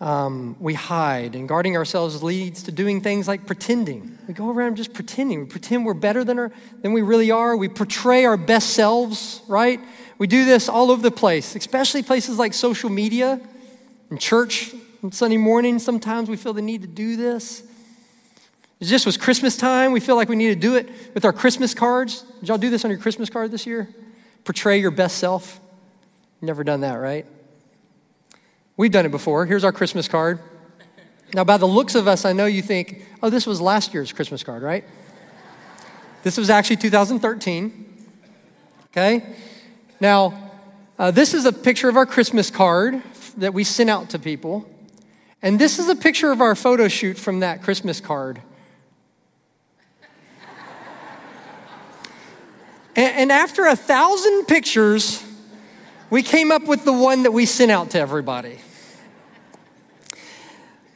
um, 0.00 0.56
we 0.60 0.74
hide, 0.74 1.34
and 1.34 1.48
guarding 1.48 1.76
ourselves 1.76 2.22
leads 2.22 2.62
to 2.64 2.72
doing 2.72 3.00
things 3.00 3.26
like 3.26 3.46
pretending. 3.46 4.18
We 4.28 4.34
go 4.34 4.50
around 4.50 4.76
just 4.76 4.92
pretending. 4.92 5.40
We 5.40 5.46
pretend 5.46 5.86
we're 5.86 5.94
better 5.94 6.22
than, 6.22 6.38
our, 6.38 6.52
than 6.82 6.92
we 6.92 7.00
really 7.00 7.30
are. 7.30 7.56
We 7.56 7.68
portray 7.68 8.26
our 8.26 8.36
best 8.36 8.70
selves, 8.70 9.40
right? 9.48 9.80
We 10.18 10.26
do 10.26 10.44
this 10.44 10.68
all 10.68 10.90
over 10.90 11.00
the 11.00 11.10
place, 11.10 11.56
especially 11.56 12.02
places 12.02 12.38
like 12.38 12.52
social 12.52 12.90
media 12.90 13.40
and 14.10 14.20
church 14.20 14.74
on 15.02 15.12
Sunday 15.12 15.38
morning. 15.38 15.78
Sometimes 15.78 16.28
we 16.28 16.36
feel 16.36 16.52
the 16.52 16.62
need 16.62 16.82
to 16.82 16.88
do 16.88 17.16
this. 17.16 17.62
It 18.80 18.84
just 18.84 19.06
was 19.06 19.16
Christmas 19.16 19.56
time. 19.56 19.92
We 19.92 20.00
feel 20.00 20.16
like 20.16 20.28
we 20.28 20.36
need 20.36 20.48
to 20.48 20.60
do 20.60 20.76
it 20.76 20.88
with 21.14 21.24
our 21.24 21.32
Christmas 21.32 21.72
cards. 21.72 22.22
Did 22.40 22.48
y'all 22.50 22.58
do 22.58 22.68
this 22.68 22.84
on 22.84 22.90
your 22.90 23.00
Christmas 23.00 23.30
card 23.30 23.50
this 23.50 23.66
year? 23.66 23.88
Portray 24.44 24.78
your 24.78 24.90
best 24.90 25.16
self? 25.16 25.58
Never 26.42 26.62
done 26.62 26.82
that, 26.82 26.96
right? 26.96 27.24
We've 28.78 28.90
done 28.90 29.06
it 29.06 29.10
before. 29.10 29.46
Here's 29.46 29.64
our 29.64 29.72
Christmas 29.72 30.06
card. 30.06 30.38
Now, 31.32 31.44
by 31.44 31.56
the 31.56 31.66
looks 31.66 31.94
of 31.94 32.06
us, 32.06 32.26
I 32.26 32.32
know 32.34 32.44
you 32.44 32.60
think, 32.60 33.06
oh, 33.22 33.30
this 33.30 33.46
was 33.46 33.60
last 33.60 33.94
year's 33.94 34.12
Christmas 34.12 34.42
card, 34.42 34.62
right? 34.62 34.84
This 36.22 36.36
was 36.36 36.50
actually 36.50 36.76
2013. 36.76 38.06
Okay? 38.90 39.34
Now, 39.98 40.50
uh, 40.98 41.10
this 41.10 41.32
is 41.32 41.46
a 41.46 41.52
picture 41.52 41.88
of 41.88 41.96
our 41.96 42.04
Christmas 42.04 42.50
card 42.50 43.02
that 43.38 43.54
we 43.54 43.64
sent 43.64 43.88
out 43.88 44.10
to 44.10 44.18
people. 44.18 44.68
And 45.40 45.58
this 45.58 45.78
is 45.78 45.88
a 45.88 45.96
picture 45.96 46.30
of 46.30 46.42
our 46.42 46.54
photo 46.54 46.86
shoot 46.88 47.16
from 47.16 47.40
that 47.40 47.62
Christmas 47.62 48.00
card. 48.00 48.42
and, 52.94 53.14
and 53.16 53.32
after 53.32 53.66
a 53.66 53.76
thousand 53.76 54.44
pictures, 54.46 55.25
we 56.10 56.22
came 56.22 56.52
up 56.52 56.64
with 56.66 56.84
the 56.84 56.92
one 56.92 57.24
that 57.24 57.32
we 57.32 57.46
sent 57.46 57.70
out 57.70 57.90
to 57.90 57.98
everybody. 57.98 58.58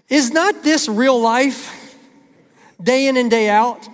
Is 0.09 0.33
not 0.33 0.62
this 0.62 0.88
real 0.88 1.20
life, 1.20 1.96
day 2.83 3.07
in 3.07 3.16
and 3.16 3.31
day 3.31 3.49
out? 3.49 3.88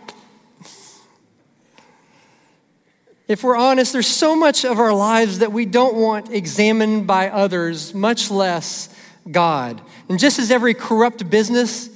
If 3.28 3.42
we're 3.42 3.56
honest, 3.56 3.92
there's 3.92 4.06
so 4.06 4.36
much 4.36 4.64
of 4.64 4.78
our 4.78 4.94
lives 4.94 5.40
that 5.40 5.52
we 5.52 5.66
don't 5.66 5.96
want 5.96 6.32
examined 6.32 7.06
by 7.06 7.28
others, 7.28 7.92
much 7.92 8.30
less 8.30 8.88
God. 9.28 9.82
And 10.08 10.18
just 10.18 10.38
as 10.38 10.50
every 10.50 10.74
corrupt 10.74 11.28
business 11.28 11.90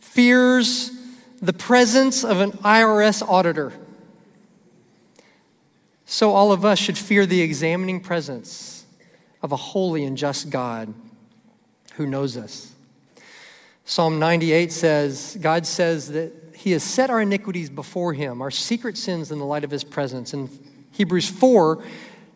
fears 0.00 0.92
the 1.42 1.52
presence 1.52 2.24
of 2.24 2.40
an 2.40 2.52
IRS 2.52 3.26
auditor, 3.28 3.72
so 6.14 6.30
all 6.30 6.52
of 6.52 6.64
us 6.64 6.78
should 6.78 6.96
fear 6.96 7.26
the 7.26 7.40
examining 7.40 7.98
presence 7.98 8.84
of 9.42 9.50
a 9.50 9.56
holy 9.56 10.04
and 10.04 10.16
just 10.16 10.48
God 10.48 10.94
who 11.94 12.06
knows 12.06 12.36
us. 12.36 12.72
Psalm 13.84 14.20
98 14.20 14.70
says, 14.70 15.36
God 15.40 15.66
says 15.66 16.12
that 16.12 16.32
He 16.54 16.70
has 16.70 16.84
set 16.84 17.10
our 17.10 17.20
iniquities 17.20 17.68
before 17.68 18.12
Him, 18.12 18.40
our 18.42 18.52
secret 18.52 18.96
sins 18.96 19.32
in 19.32 19.40
the 19.40 19.44
light 19.44 19.64
of 19.64 19.72
His 19.72 19.82
presence. 19.82 20.32
And 20.32 20.48
Hebrews 20.92 21.28
4 21.30 21.82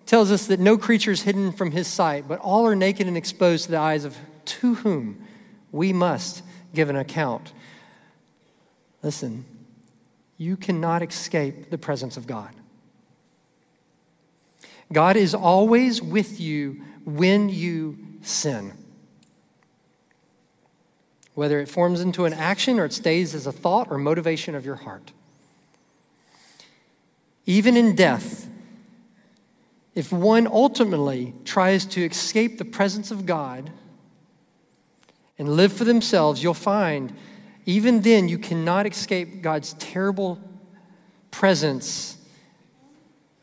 tells 0.07 0.33
us 0.33 0.49
that 0.49 0.59
no 0.59 0.77
creature 0.77 1.12
is 1.12 1.23
hidden 1.23 1.53
from 1.53 1.71
His 1.71 1.87
sight, 1.87 2.27
but 2.27 2.41
all 2.41 2.67
are 2.67 2.75
naked 2.75 3.07
and 3.07 3.17
exposed 3.17 3.67
to 3.67 3.71
the 3.71 3.79
eyes 3.79 4.05
of 4.05 4.17
to 4.45 4.75
whom 4.75 5.25
we 5.71 5.93
must 5.93 6.43
give 6.75 6.91
an 6.91 6.97
account. 6.97 7.53
Listen, 9.05 9.45
you 10.37 10.57
cannot 10.57 11.01
escape 11.01 11.71
the 11.71 11.79
presence 11.79 12.17
of 12.17 12.27
God. 12.27 12.58
God 14.92 15.16
is 15.16 15.35
always 15.35 16.01
with 16.01 16.40
you 16.40 16.83
when 17.05 17.48
you 17.48 17.98
sin 18.22 18.72
whether 21.38 21.61
it 21.61 21.68
forms 21.68 22.01
into 22.01 22.24
an 22.24 22.33
action 22.33 22.81
or 22.81 22.85
it 22.85 22.92
stays 22.92 23.33
as 23.33 23.46
a 23.46 23.53
thought 23.53 23.87
or 23.92 23.96
motivation 23.96 24.57
of 24.57 24.66
your 24.66 24.74
heart. 24.74 25.12
Even 27.46 27.77
in 27.77 27.94
death, 27.94 28.51
if 29.94 30.11
one 30.11 30.48
ultimately 30.48 31.33
tries 31.44 31.87
to 31.87 32.05
escape 32.05 32.59
the 32.59 32.64
presence 32.64 33.12
of 33.12 33.24
God 33.24 33.70
and 35.38 35.51
live 35.51 35.72
for 35.72 35.85
themselves, 35.85 36.42
you'll 36.42 36.55
find 36.55 37.12
even 37.66 38.01
then 38.01 38.29
you 38.29 38.38
cannot 38.38 38.85
escape 38.85 39.40
God's 39.40 39.74
terrible 39.74 40.40
presence, 41.31 42.16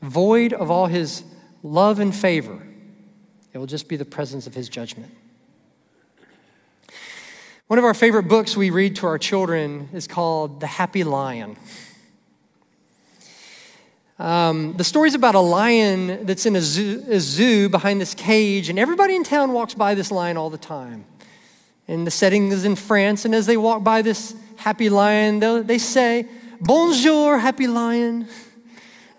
void 0.01 0.51
of 0.51 0.69
all 0.69 0.87
his 0.87 1.23
love 1.65 1.99
and 1.99 2.15
favor. 2.15 2.61
It 3.51 3.57
will 3.57 3.65
just 3.65 3.87
be 3.87 3.95
the 3.95 4.05
presence 4.05 4.45
of 4.45 4.53
his 4.53 4.69
judgment. 4.69 5.11
One 7.67 7.79
of 7.79 7.85
our 7.85 7.95
favorite 7.95 8.27
books 8.27 8.55
we 8.55 8.69
read 8.69 8.95
to 8.97 9.07
our 9.07 9.17
children 9.17 9.89
is 9.91 10.07
called 10.07 10.59
The 10.59 10.67
Happy 10.67 11.03
Lion. 11.03 11.57
Um, 14.19 14.77
the 14.77 14.83
story's 14.83 15.15
about 15.15 15.33
a 15.33 15.39
lion 15.39 16.27
that's 16.27 16.45
in 16.45 16.55
a 16.55 16.61
zoo, 16.61 17.03
a 17.09 17.19
zoo, 17.19 17.67
behind 17.67 17.99
this 17.99 18.13
cage, 18.13 18.69
and 18.69 18.77
everybody 18.77 19.15
in 19.15 19.23
town 19.23 19.51
walks 19.51 19.73
by 19.73 19.95
this 19.95 20.11
lion 20.11 20.37
all 20.37 20.51
the 20.51 20.59
time. 20.59 21.05
And 21.87 22.05
the 22.05 22.11
setting 22.11 22.51
is 22.51 22.63
in 22.63 22.75
France, 22.75 23.25
and 23.25 23.33
as 23.33 23.47
they 23.47 23.57
walk 23.57 23.83
by 23.83 24.03
this 24.03 24.35
happy 24.57 24.89
lion, 24.89 25.39
they 25.65 25.79
say, 25.79 26.27
Bonjour, 26.61 27.39
happy 27.39 27.67
lion. 27.67 28.27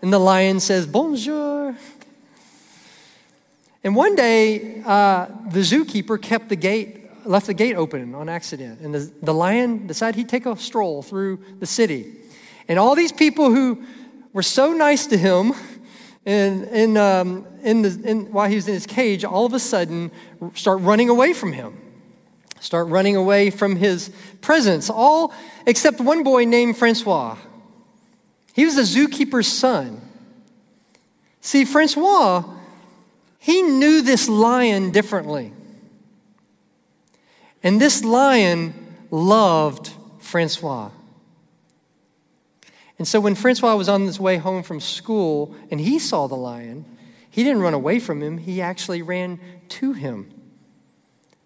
And 0.00 0.12
the 0.12 0.20
lion 0.20 0.61
says, 0.61 0.87
Bonjour. 0.87 1.76
And 3.87 3.94
one 3.94 4.16
day, 4.16 4.83
uh, 4.85 5.27
the 5.49 5.61
zookeeper 5.61 6.20
kept 6.20 6.49
the 6.49 6.57
gate, 6.57 7.25
left 7.25 7.46
the 7.46 7.55
gate 7.55 7.77
open 7.77 8.16
on 8.16 8.29
accident. 8.29 8.81
And 8.81 8.92
the, 8.92 9.12
the 9.22 9.33
lion 9.33 9.87
decided 9.87 10.16
he'd 10.16 10.29
take 10.29 10.44
a 10.44 10.57
stroll 10.57 11.05
through 11.05 11.38
the 11.61 11.66
city. 11.66 12.12
And 12.66 12.81
all 12.81 12.96
these 12.96 13.12
people 13.12 13.53
who 13.53 13.81
were 14.33 14.42
so 14.42 14.72
nice 14.72 15.07
to 15.07 15.16
him 15.16 15.53
in, 16.25 16.64
in, 16.64 16.96
um, 16.96 17.46
in 17.62 17.83
the, 17.83 18.01
in, 18.03 18.33
while 18.33 18.49
he 18.49 18.57
was 18.57 18.66
in 18.66 18.75
his 18.75 18.87
cage, 18.87 19.25
all 19.25 19.46
of 19.46 19.55
a 19.55 19.61
sudden 19.61 20.11
start 20.57 20.81
running 20.81 21.09
away 21.09 21.33
from 21.33 21.53
him. 21.53 21.81
Start 22.59 22.88
running 22.88 23.14
away 23.14 23.51
from 23.51 23.77
his 23.77 24.11
presence, 24.40 24.90
all 24.90 25.33
except 25.64 26.01
one 26.01 26.25
boy 26.25 26.44
named 26.44 26.77
Francois. 26.77 27.37
He 28.53 28.64
was 28.64 28.77
a 28.79 28.83
zookeeper's 28.83 29.46
son. 29.46 30.01
See, 31.40 31.64
Francois 31.64 32.56
he 33.46 33.62
knew 33.62 34.02
this 34.02 34.28
lion 34.28 34.90
differently. 34.90 35.52
And 37.62 37.80
this 37.80 38.02
lion 38.02 38.74
loved 39.12 39.92
Francois. 40.18 40.90
And 42.98 43.06
so 43.06 43.20
when 43.20 43.37
Francois 43.37 43.76
was 43.76 43.88
on 43.88 44.00
his 44.00 44.18
way 44.18 44.38
home 44.38 44.64
from 44.64 44.80
school 44.80 45.54
and 45.70 45.80
he 45.80 46.00
saw 46.00 46.26
the 46.26 46.35
lion, 46.35 46.87
he 47.30 47.44
didn't 47.44 47.62
run 47.62 47.72
away 47.72 48.00
from 48.00 48.20
him, 48.20 48.38
he 48.38 48.61
actually 48.61 49.00
ran 49.00 49.38
to 49.68 49.92
him, 49.92 50.28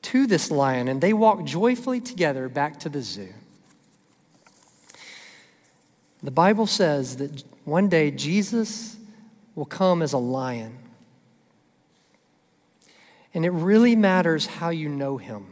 to 0.01 0.27
this 0.27 0.51
lion, 0.51 0.89
and 0.89 1.03
they 1.03 1.13
walked 1.13 1.45
joyfully 1.45 2.01
together 2.01 2.49
back 2.49 2.81
to 2.81 2.89
the 2.89 3.03
zoo. 3.03 3.35
The 6.23 6.31
Bible 6.31 6.67
says 6.67 7.19
that 7.19 7.45
one 7.67 7.91
day 7.91 8.11
Jesus 8.11 8.97
will 9.55 9.67
come 9.67 10.01
as 10.01 10.15
a 10.15 10.19
lion. 10.19 10.80
And 13.33 13.45
it 13.45 13.51
really 13.51 13.95
matters 13.95 14.47
how 14.47 14.71
you 14.71 14.89
know 14.89 15.17
him. 15.17 15.47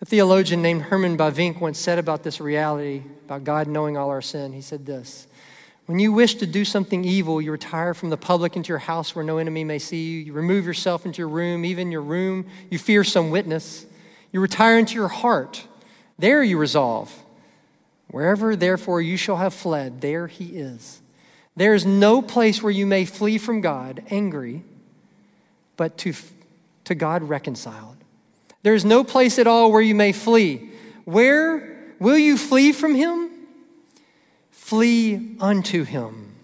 A 0.00 0.04
theologian 0.04 0.62
named 0.62 0.82
Herman 0.82 1.16
Bavinck 1.16 1.60
once 1.60 1.78
said 1.78 1.98
about 2.00 2.24
this 2.24 2.40
reality, 2.40 3.04
about 3.24 3.44
God 3.44 3.68
knowing 3.68 3.96
all 3.96 4.10
our 4.10 4.20
sin, 4.20 4.52
he 4.52 4.60
said 4.60 4.84
this 4.84 5.28
When 5.86 6.00
you 6.00 6.12
wish 6.12 6.34
to 6.36 6.46
do 6.46 6.64
something 6.64 7.04
evil, 7.04 7.40
you 7.40 7.52
retire 7.52 7.94
from 7.94 8.10
the 8.10 8.16
public 8.16 8.56
into 8.56 8.70
your 8.70 8.78
house 8.78 9.14
where 9.14 9.24
no 9.24 9.38
enemy 9.38 9.62
may 9.62 9.78
see 9.78 10.10
you. 10.10 10.18
You 10.18 10.32
remove 10.32 10.66
yourself 10.66 11.06
into 11.06 11.18
your 11.18 11.28
room, 11.28 11.64
even 11.64 11.92
your 11.92 12.02
room, 12.02 12.46
you 12.68 12.78
fear 12.78 13.04
some 13.04 13.30
witness. 13.30 13.86
You 14.32 14.40
retire 14.40 14.76
into 14.76 14.94
your 14.94 15.08
heart. 15.08 15.68
There 16.18 16.42
you 16.42 16.58
resolve. 16.58 17.22
Wherever, 18.08 18.56
therefore, 18.56 19.00
you 19.00 19.16
shall 19.16 19.36
have 19.36 19.54
fled, 19.54 20.00
there 20.00 20.26
he 20.26 20.56
is. 20.56 21.00
There 21.54 21.74
is 21.74 21.86
no 21.86 22.22
place 22.22 22.60
where 22.60 22.72
you 22.72 22.86
may 22.86 23.04
flee 23.04 23.38
from 23.38 23.60
God 23.60 24.02
angry 24.10 24.64
but 25.82 25.98
to, 25.98 26.14
to 26.84 26.94
God 26.94 27.24
reconciled. 27.24 27.96
There 28.62 28.72
is 28.72 28.84
no 28.84 29.02
place 29.02 29.40
at 29.40 29.48
all 29.48 29.72
where 29.72 29.80
you 29.80 29.96
may 29.96 30.12
flee. 30.12 30.70
Where 31.04 31.92
will 31.98 32.16
you 32.16 32.38
flee 32.38 32.70
from 32.70 32.94
Him? 32.94 33.28
Flee 34.52 35.34
unto 35.40 35.82
Him. 35.82 36.36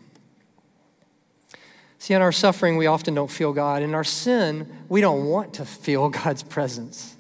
See, 2.01 2.15
in 2.15 2.21
our 2.21 2.33
suffering, 2.33 2.77
we 2.77 2.89
often 2.89 3.15
don't 3.15 3.31
feel 3.31 3.53
God. 3.53 3.81
In 3.81 3.95
our 3.95 4.03
sin, 4.03 4.69
we 4.89 5.01
don't 5.01 5.27
want 5.27 5.55
to 5.55 5.65
feel 5.65 6.09
God's 6.25 6.43
presence. 6.43 7.15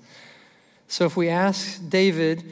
So 0.89 1.05
if 1.05 1.17
we 1.17 1.29
ask 1.29 1.89
David 1.89 2.43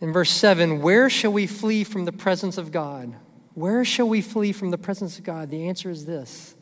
in 0.00 0.12
verse 0.12 0.32
7, 0.32 0.82
where 0.82 1.08
shall 1.08 1.32
we 1.32 1.46
flee 1.46 1.84
from 1.84 2.04
the 2.04 2.10
presence 2.10 2.58
of 2.58 2.72
God? 2.72 3.14
Where 3.54 3.84
shall 3.84 4.08
we 4.08 4.22
flee 4.22 4.50
from 4.50 4.72
the 4.72 4.76
presence 4.78 5.18
of 5.18 5.24
God? 5.24 5.50
The 5.50 5.68
answer 5.68 5.88
is 5.88 6.04
this 6.04 6.56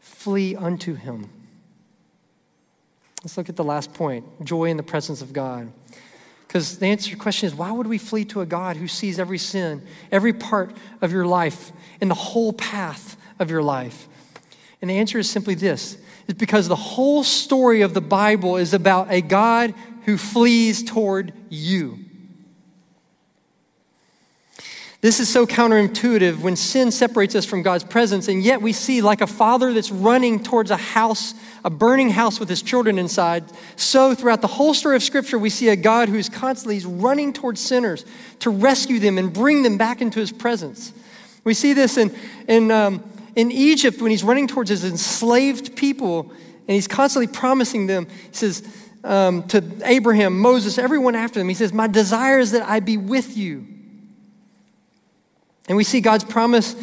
flee 0.00 0.56
unto 0.56 0.94
Him. 0.94 1.30
Let's 3.22 3.36
look 3.36 3.48
at 3.48 3.56
the 3.56 3.64
last 3.64 3.94
point 3.94 4.44
joy 4.44 4.64
in 4.64 4.76
the 4.76 4.82
presence 4.82 5.22
of 5.22 5.32
God. 5.32 5.72
Because 6.46 6.78
the 6.78 6.86
answer 6.86 7.04
to 7.04 7.10
your 7.10 7.18
question 7.18 7.46
is 7.46 7.54
why 7.54 7.70
would 7.70 7.86
we 7.86 7.98
flee 7.98 8.24
to 8.26 8.40
a 8.40 8.46
God 8.46 8.76
who 8.76 8.86
sees 8.86 9.18
every 9.18 9.38
sin, 9.38 9.82
every 10.10 10.32
part 10.32 10.76
of 11.00 11.10
your 11.12 11.24
life, 11.24 11.72
and 12.00 12.10
the 12.10 12.14
whole 12.14 12.52
path 12.52 13.16
of 13.38 13.50
your 13.50 13.62
life? 13.62 14.06
And 14.80 14.90
the 14.90 14.98
answer 14.98 15.18
is 15.18 15.30
simply 15.30 15.54
this 15.54 15.96
is 16.28 16.34
because 16.34 16.68
the 16.68 16.76
whole 16.76 17.24
story 17.24 17.82
of 17.82 17.94
the 17.94 18.00
Bible 18.00 18.56
is 18.56 18.74
about 18.74 19.10
a 19.10 19.20
God 19.20 19.74
who 20.04 20.18
flees 20.18 20.82
toward 20.82 21.32
you. 21.48 22.01
This 25.02 25.18
is 25.18 25.28
so 25.28 25.48
counterintuitive 25.48 26.38
when 26.38 26.54
sin 26.54 26.92
separates 26.92 27.34
us 27.34 27.44
from 27.44 27.62
God's 27.62 27.82
presence, 27.82 28.28
and 28.28 28.40
yet 28.40 28.62
we 28.62 28.72
see, 28.72 29.02
like 29.02 29.20
a 29.20 29.26
father 29.26 29.72
that's 29.72 29.90
running 29.90 30.40
towards 30.40 30.70
a 30.70 30.76
house, 30.76 31.34
a 31.64 31.70
burning 31.70 32.10
house 32.10 32.38
with 32.38 32.48
his 32.48 32.62
children 32.62 33.00
inside. 33.00 33.42
So, 33.74 34.14
throughout 34.14 34.42
the 34.42 34.46
whole 34.46 34.74
story 34.74 34.94
of 34.94 35.02
Scripture, 35.02 35.40
we 35.40 35.50
see 35.50 35.70
a 35.70 35.74
God 35.74 36.08
who's 36.08 36.28
constantly 36.28 36.80
running 36.86 37.32
towards 37.32 37.60
sinners 37.60 38.04
to 38.38 38.50
rescue 38.50 39.00
them 39.00 39.18
and 39.18 39.32
bring 39.32 39.64
them 39.64 39.76
back 39.76 40.00
into 40.00 40.20
his 40.20 40.30
presence. 40.30 40.92
We 41.42 41.54
see 41.54 41.72
this 41.72 41.98
in, 41.98 42.14
in, 42.46 42.70
um, 42.70 43.02
in 43.34 43.50
Egypt 43.50 44.00
when 44.00 44.12
he's 44.12 44.22
running 44.22 44.46
towards 44.46 44.70
his 44.70 44.84
enslaved 44.84 45.74
people, 45.74 46.30
and 46.30 46.76
he's 46.76 46.86
constantly 46.86 47.26
promising 47.26 47.88
them. 47.88 48.06
He 48.06 48.36
says 48.36 48.86
um, 49.02 49.42
to 49.48 49.64
Abraham, 49.82 50.38
Moses, 50.38 50.78
everyone 50.78 51.16
after 51.16 51.40
them, 51.40 51.48
he 51.48 51.56
says, 51.56 51.72
My 51.72 51.88
desire 51.88 52.38
is 52.38 52.52
that 52.52 52.68
I 52.68 52.78
be 52.78 52.96
with 52.96 53.36
you 53.36 53.66
and 55.72 55.76
we 55.78 55.84
see 55.84 56.02
God's 56.02 56.24
promise 56.24 56.76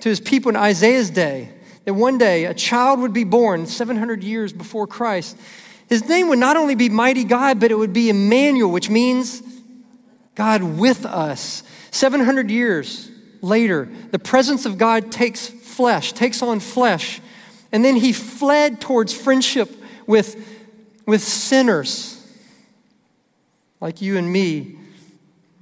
to 0.00 0.10
his 0.10 0.20
people 0.20 0.50
in 0.50 0.56
Isaiah's 0.56 1.08
day 1.08 1.48
that 1.86 1.94
one 1.94 2.18
day 2.18 2.44
a 2.44 2.52
child 2.52 3.00
would 3.00 3.14
be 3.14 3.24
born 3.24 3.64
700 3.64 4.22
years 4.22 4.52
before 4.52 4.86
Christ. 4.86 5.38
His 5.88 6.06
name 6.06 6.28
would 6.28 6.38
not 6.38 6.54
only 6.54 6.74
be 6.74 6.90
Mighty 6.90 7.24
God, 7.24 7.58
but 7.58 7.70
it 7.70 7.76
would 7.76 7.94
be 7.94 8.10
Emmanuel, 8.10 8.70
which 8.70 8.90
means 8.90 9.42
God 10.34 10.62
with 10.62 11.06
us. 11.06 11.62
700 11.92 12.50
years 12.50 13.10
later, 13.40 13.88
the 14.10 14.18
presence 14.18 14.66
of 14.66 14.76
God 14.76 15.10
takes 15.10 15.48
flesh, 15.48 16.12
takes 16.12 16.42
on 16.42 16.60
flesh, 16.60 17.22
and 17.72 17.82
then 17.82 17.96
he 17.96 18.12
fled 18.12 18.82
towards 18.82 19.14
friendship 19.14 19.74
with, 20.06 20.36
with 21.06 21.22
sinners 21.22 22.22
like 23.80 24.02
you 24.02 24.18
and 24.18 24.30
me 24.30 24.76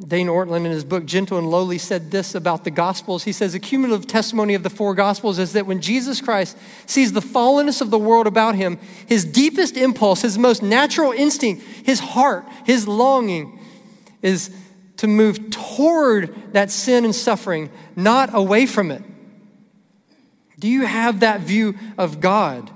Dane 0.07 0.27
Ortlund, 0.27 0.67
in 0.67 0.71
his 0.71 0.85
book 0.85 1.07
Gentle 1.07 1.39
and 1.39 1.51
Lowly, 1.51 1.79
said 1.79 2.11
this 2.11 2.35
about 2.35 2.65
the 2.65 2.71
Gospels. 2.71 3.25
He 3.25 3.33
says, 3.33 3.55
A 3.55 3.59
cumulative 3.59 4.07
testimony 4.07 4.55
of 4.55 4.63
the 4.63 4.71
four 4.71 4.95
Gospels 4.95 5.39
is 5.39 5.55
that 5.55 5.67
when 5.67 5.81
Jesus 5.81 6.21
Christ 6.21 6.59
sees 6.85 7.13
the 7.13 7.21
fallenness 7.21 7.81
of 7.81 7.91
the 7.91 7.99
world 7.99 8.27
about 8.27 8.55
him, 8.55 8.79
his 9.07 9.25
deepest 9.25 9.77
impulse, 9.77 10.21
his 10.23 10.37
most 10.37 10.63
natural 10.63 11.13
instinct, 11.13 11.63
his 11.85 12.01
heart, 12.01 12.45
his 12.67 12.87
longing 12.87 13.59
is 14.21 14.55
to 14.99 15.07
move 15.07 15.51
toward 15.51 16.53
that 16.53 16.71
sin 16.71 17.05
and 17.05 17.15
suffering, 17.15 17.71
not 17.97 18.31
away 18.35 18.67
from 18.67 18.91
it. 18.91 19.03
Do 20.59 20.69
you 20.69 20.85
have 20.85 21.21
that 21.21 21.41
view 21.41 21.77
of 21.97 22.21
God? 22.21 22.71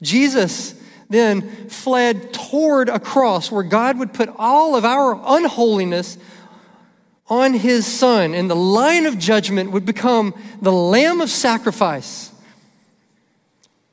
Jesus 0.00 0.74
then 1.08 1.68
fled 1.68 2.32
toward 2.32 2.88
a 2.88 2.98
cross 2.98 3.50
where 3.50 3.62
God 3.62 3.98
would 3.98 4.12
put 4.12 4.30
all 4.36 4.76
of 4.76 4.84
our 4.84 5.20
unholiness 5.38 6.18
on 7.28 7.54
his 7.54 7.86
son, 7.86 8.34
and 8.34 8.50
the 8.50 8.56
lion 8.56 9.06
of 9.06 9.18
judgment 9.18 9.70
would 9.70 9.86
become 9.86 10.34
the 10.60 10.72
lamb 10.72 11.20
of 11.20 11.30
sacrifice. 11.30 12.30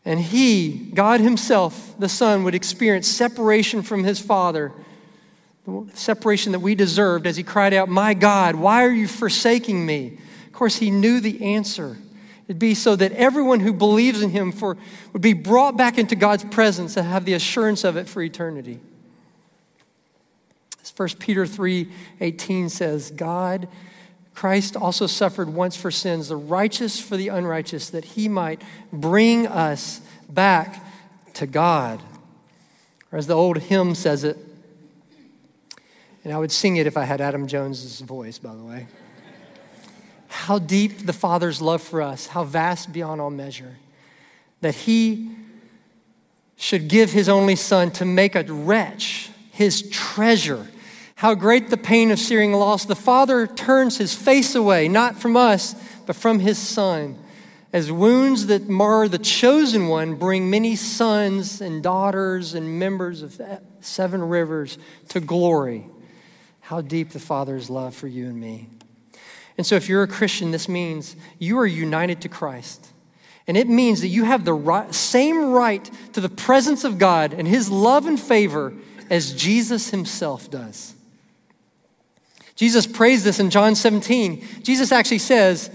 And 0.03 0.19
he, 0.19 0.89
God 0.93 1.21
himself, 1.21 1.95
the 1.97 2.09
son, 2.09 2.43
would 2.43 2.55
experience 2.55 3.07
separation 3.07 3.83
from 3.83 4.03
his 4.03 4.19
father, 4.19 4.73
separation 5.93 6.51
that 6.51 6.59
we 6.59 6.75
deserved 6.75 7.27
as 7.27 7.37
he 7.37 7.43
cried 7.43 7.73
out, 7.73 7.87
My 7.87 8.13
God, 8.13 8.55
why 8.55 8.83
are 8.83 8.91
you 8.91 9.07
forsaking 9.07 9.85
me? 9.85 10.17
Of 10.47 10.53
course, 10.53 10.77
he 10.77 10.91
knew 10.91 11.19
the 11.19 11.53
answer. 11.55 11.97
It'd 12.51 12.59
be 12.59 12.75
so 12.75 12.97
that 12.97 13.13
everyone 13.13 13.61
who 13.61 13.71
believes 13.71 14.21
in 14.21 14.31
him 14.31 14.51
for, 14.51 14.75
would 15.13 15.21
be 15.21 15.31
brought 15.31 15.77
back 15.77 15.97
into 15.97 16.17
God's 16.17 16.43
presence 16.43 16.97
and 16.97 17.07
have 17.07 17.23
the 17.23 17.31
assurance 17.31 17.85
of 17.85 17.95
it 17.95 18.09
for 18.09 18.21
eternity. 18.21 18.81
As 20.81 20.91
1 20.93 21.07
Peter 21.17 21.45
3 21.45 21.87
18 22.19 22.67
says, 22.67 23.09
God, 23.11 23.69
Christ 24.35 24.75
also 24.75 25.07
suffered 25.07 25.47
once 25.53 25.77
for 25.77 25.91
sins, 25.91 26.27
the 26.27 26.35
righteous 26.35 26.99
for 26.99 27.15
the 27.15 27.29
unrighteous, 27.29 27.89
that 27.89 28.03
he 28.03 28.27
might 28.27 28.61
bring 28.91 29.47
us 29.47 30.01
back 30.27 30.83
to 31.35 31.47
God. 31.47 32.01
Or 33.13 33.17
as 33.17 33.27
the 33.27 33.33
old 33.33 33.59
hymn 33.59 33.95
says 33.95 34.25
it, 34.25 34.37
and 36.25 36.33
I 36.33 36.37
would 36.37 36.51
sing 36.51 36.75
it 36.75 36.85
if 36.85 36.97
I 36.97 37.05
had 37.05 37.21
Adam 37.21 37.47
Jones's 37.47 38.01
voice, 38.01 38.39
by 38.39 38.53
the 38.53 38.61
way 38.61 38.87
how 40.41 40.57
deep 40.57 41.05
the 41.05 41.13
Father's 41.13 41.61
love 41.61 41.83
for 41.83 42.01
us, 42.01 42.27
how 42.27 42.43
vast 42.43 42.91
beyond 42.91 43.21
all 43.21 43.29
measure, 43.29 43.75
that 44.61 44.73
He 44.73 45.29
should 46.57 46.87
give 46.87 47.11
His 47.11 47.29
only 47.29 47.55
Son 47.55 47.91
to 47.91 48.05
make 48.05 48.35
a 48.35 48.43
wretch 48.43 49.29
His 49.51 49.87
treasure. 49.89 50.67
How 51.15 51.35
great 51.35 51.69
the 51.69 51.77
pain 51.77 52.09
of 52.09 52.17
searing 52.17 52.53
loss. 52.53 52.85
The 52.85 52.95
Father 52.95 53.45
turns 53.45 53.97
his 53.97 54.15
face 54.15 54.55
away, 54.55 54.87
not 54.87 55.21
from 55.21 55.37
us, 55.37 55.75
but 56.07 56.15
from 56.15 56.39
his 56.39 56.57
Son. 56.57 57.15
As 57.71 57.91
wounds 57.91 58.47
that 58.47 58.67
mar 58.67 59.07
the 59.07 59.19
chosen 59.19 59.87
one 59.87 60.15
bring 60.15 60.49
many 60.49 60.75
sons 60.75 61.61
and 61.61 61.83
daughters 61.83 62.55
and 62.55 62.79
members 62.79 63.21
of 63.21 63.39
seven 63.81 64.29
rivers 64.29 64.79
to 65.09 65.19
glory. 65.19 65.85
How 66.61 66.81
deep 66.81 67.11
the 67.11 67.19
Father's 67.19 67.69
love 67.69 67.93
for 67.93 68.07
you 68.07 68.25
and 68.25 68.39
me. 68.41 68.67
And 69.57 69.65
so, 69.65 69.75
if 69.75 69.89
you're 69.89 70.03
a 70.03 70.07
Christian, 70.07 70.51
this 70.51 70.69
means 70.69 71.15
you 71.39 71.57
are 71.59 71.65
united 71.65 72.21
to 72.21 72.29
Christ. 72.29 72.87
And 73.47 73.57
it 73.57 73.67
means 73.67 74.01
that 74.01 74.07
you 74.07 74.23
have 74.23 74.45
the 74.45 74.53
right, 74.53 74.93
same 74.93 75.51
right 75.51 75.89
to 76.13 76.21
the 76.21 76.29
presence 76.29 76.83
of 76.83 76.97
God 76.97 77.33
and 77.33 77.47
His 77.47 77.69
love 77.69 78.05
and 78.05 78.19
favor 78.19 78.73
as 79.09 79.33
Jesus 79.33 79.89
Himself 79.89 80.49
does. 80.49 80.95
Jesus 82.55 82.85
prays 82.85 83.23
this 83.23 83.39
in 83.39 83.49
John 83.49 83.75
17. 83.75 84.63
Jesus 84.63 84.91
actually 84.91 85.17
says, 85.17 85.71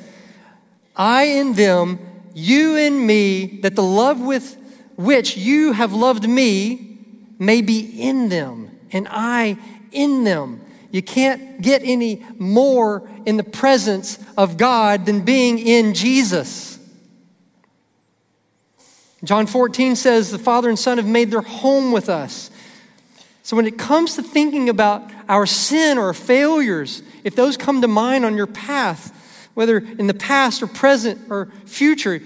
I 0.95 1.25
in 1.25 1.55
them, 1.55 1.99
you 2.35 2.77
in 2.77 3.07
me, 3.07 3.61
that 3.63 3.75
the 3.75 3.83
love 3.83 4.21
with 4.21 4.57
which 4.97 5.37
you 5.37 5.73
have 5.73 5.93
loved 5.93 6.29
me 6.29 6.99
may 7.39 7.61
be 7.61 7.81
in 7.81 8.29
them, 8.29 8.71
and 8.93 9.07
I 9.11 9.59
in 9.93 10.25
them. 10.25 10.63
You 10.97 11.03
can't 11.03 11.61
get 11.61 11.83
any 11.85 12.25
more 12.39 13.07
in 13.27 13.37
the 13.37 13.45
presence 13.45 14.19
of 14.39 14.57
God 14.57 15.05
than 15.05 15.27
being 15.27 15.59
in 15.59 15.93
Jesus. 15.93 16.79
John 19.23 19.47
14 19.47 19.95
says, 19.95 20.31
The 20.31 20.39
Father 20.39 20.71
and 20.71 20.79
Son 20.79 20.97
have 20.97 21.07
made 21.07 21.31
their 21.31 21.43
home 21.43 21.93
with 21.93 22.09
us. 22.09 22.51
So 23.43 23.57
when 23.57 23.67
it 23.67 23.77
comes 23.77 24.17
to 24.17 24.23
thinking 24.23 24.71
about 24.71 25.11
our 25.29 25.45
sin 25.45 25.99
or 25.99 26.15
failures, 26.15 27.03
if 27.25 27.37
those 27.37 27.59
come 27.59 27.83
to 27.83 27.89
mind 27.89 28.25
on 28.25 28.35
your 28.35 28.47
path, 28.47 29.51
whether 29.53 29.77
in 29.77 30.07
the 30.07 30.15
past 30.15 30.63
or 30.63 30.67
present 30.67 31.21
or 31.29 31.53
future, 31.67 32.23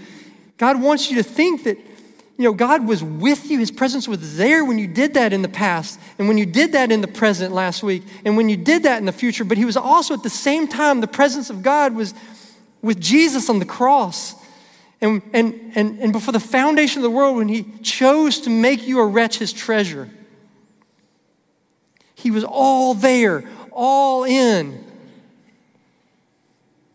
God 0.58 0.80
wants 0.80 1.10
you 1.10 1.16
to 1.16 1.24
think 1.24 1.64
that 1.64 1.76
you 2.40 2.48
know, 2.48 2.54
God 2.54 2.86
was 2.86 3.04
with 3.04 3.50
you. 3.50 3.58
His 3.58 3.70
presence 3.70 4.08
was 4.08 4.38
there 4.38 4.64
when 4.64 4.78
you 4.78 4.86
did 4.86 5.12
that 5.12 5.34
in 5.34 5.42
the 5.42 5.48
past, 5.48 6.00
and 6.18 6.26
when 6.26 6.38
you 6.38 6.46
did 6.46 6.72
that 6.72 6.90
in 6.90 7.02
the 7.02 7.06
present 7.06 7.52
last 7.52 7.82
week, 7.82 8.02
and 8.24 8.34
when 8.34 8.48
you 8.48 8.56
did 8.56 8.84
that 8.84 8.96
in 8.96 9.04
the 9.04 9.12
future. 9.12 9.44
But 9.44 9.58
He 9.58 9.66
was 9.66 9.76
also 9.76 10.14
at 10.14 10.22
the 10.22 10.30
same 10.30 10.66
time, 10.66 11.02
the 11.02 11.06
presence 11.06 11.50
of 11.50 11.62
God 11.62 11.94
was 11.94 12.14
with 12.80 12.98
Jesus 12.98 13.50
on 13.50 13.58
the 13.58 13.66
cross. 13.66 14.34
And, 15.02 15.20
and, 15.34 15.72
and, 15.74 15.98
and 15.98 16.12
before 16.12 16.32
the 16.32 16.40
foundation 16.40 17.00
of 17.00 17.02
the 17.02 17.10
world, 17.10 17.36
when 17.36 17.48
He 17.48 17.64
chose 17.82 18.40
to 18.40 18.50
make 18.50 18.86
you 18.86 19.00
a 19.00 19.06
wretch, 19.06 19.36
His 19.36 19.52
treasure. 19.52 20.08
He 22.14 22.30
was 22.30 22.44
all 22.44 22.94
there, 22.94 23.44
all 23.70 24.24
in. 24.24 24.82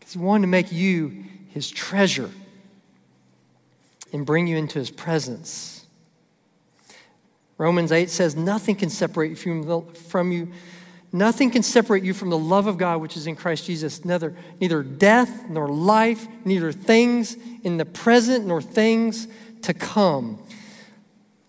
Because 0.00 0.14
he 0.14 0.18
wanted 0.18 0.42
to 0.42 0.48
make 0.48 0.72
you 0.72 1.24
his 1.50 1.70
treasure 1.70 2.30
and 4.16 4.24
bring 4.24 4.46
you 4.46 4.56
into 4.56 4.78
his 4.78 4.90
presence. 4.90 5.86
Romans 7.58 7.92
8 7.92 8.08
says, 8.08 8.34
Nothing 8.34 8.74
can 8.74 8.88
separate 8.88 9.30
you 9.30 9.86
from, 10.08 10.32
you. 10.32 10.52
Nothing 11.12 11.50
can 11.50 11.62
separate 11.62 12.02
you 12.02 12.14
from 12.14 12.30
the 12.30 12.38
love 12.38 12.66
of 12.66 12.78
God 12.78 13.02
which 13.02 13.16
is 13.16 13.26
in 13.26 13.36
Christ 13.36 13.66
Jesus. 13.66 14.06
Neither, 14.06 14.34
neither 14.58 14.82
death 14.82 15.50
nor 15.50 15.68
life, 15.68 16.26
neither 16.46 16.72
things 16.72 17.36
in 17.62 17.76
the 17.76 17.84
present 17.84 18.46
nor 18.46 18.62
things 18.62 19.28
to 19.62 19.74
come. 19.74 20.42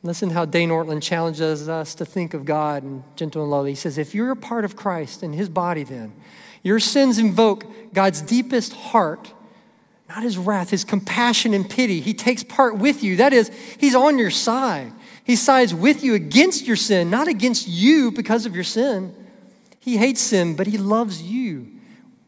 Listen 0.04 0.30
how 0.30 0.44
Dane 0.44 0.70
Ortlund 0.70 1.02
challenges 1.02 1.70
us 1.70 1.96
to 1.96 2.06
think 2.06 2.34
of 2.34 2.44
God 2.44 2.84
and 2.84 3.04
gentle 3.16 3.44
and 3.44 3.52
lowly. 3.52 3.72
He 3.72 3.76
says, 3.76 3.98
if 3.98 4.14
you're 4.14 4.32
a 4.32 4.36
part 4.36 4.66
of 4.66 4.76
Christ 4.76 5.24
and 5.24 5.34
his 5.34 5.48
body, 5.48 5.84
then 5.84 6.14
your 6.64 6.80
sins 6.82 7.18
invoke 7.18 7.94
God's 7.94 8.22
deepest 8.22 8.74
heart, 8.74 9.34
not 10.10 10.24
his 10.24 10.38
wrath, 10.38 10.70
his 10.70 10.84
compassion 10.84 11.54
and 11.54 11.70
pity. 11.70 12.00
He 12.00 12.14
takes 12.14 12.44
part 12.44 12.78
with 12.78 13.04
you. 13.04 13.18
That 13.18 13.34
is, 13.34 13.52
he's 13.78 13.96
on 13.96 14.18
your 14.18 14.32
side. 14.32 14.94
He 15.24 15.36
sides 15.36 15.74
with 15.74 16.04
you 16.04 16.14
against 16.14 16.66
your 16.66 16.78
sin, 16.78 17.10
not 17.10 17.28
against 17.28 17.68
you 17.68 18.12
because 18.12 18.46
of 18.46 18.56
your 18.56 18.64
sin. 18.64 19.14
He 19.80 19.98
hates 19.98 20.22
sin, 20.22 20.56
but 20.56 20.68
he 20.68 20.78
loves 20.78 21.22
you. 21.22 21.68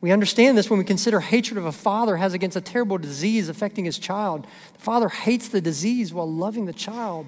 We 0.01 0.11
understand 0.11 0.57
this 0.57 0.69
when 0.69 0.79
we 0.79 0.85
consider 0.85 1.19
hatred 1.19 1.57
of 1.57 1.65
a 1.65 1.71
father 1.71 2.17
has 2.17 2.33
against 2.33 2.55
a 2.55 2.61
terrible 2.61 2.97
disease 2.97 3.49
affecting 3.49 3.85
his 3.85 3.97
child. 3.99 4.47
The 4.73 4.79
father 4.79 5.09
hates 5.09 5.49
the 5.49 5.61
disease 5.61 6.13
while 6.13 6.31
loving 6.31 6.65
the 6.65 6.73
child. 6.73 7.27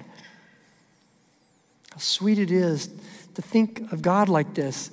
How 1.90 1.98
sweet 1.98 2.38
it 2.38 2.50
is 2.50 2.88
to 3.34 3.42
think 3.42 3.92
of 3.92 4.00
God 4.00 4.28
like 4.28 4.54
this. 4.54 4.90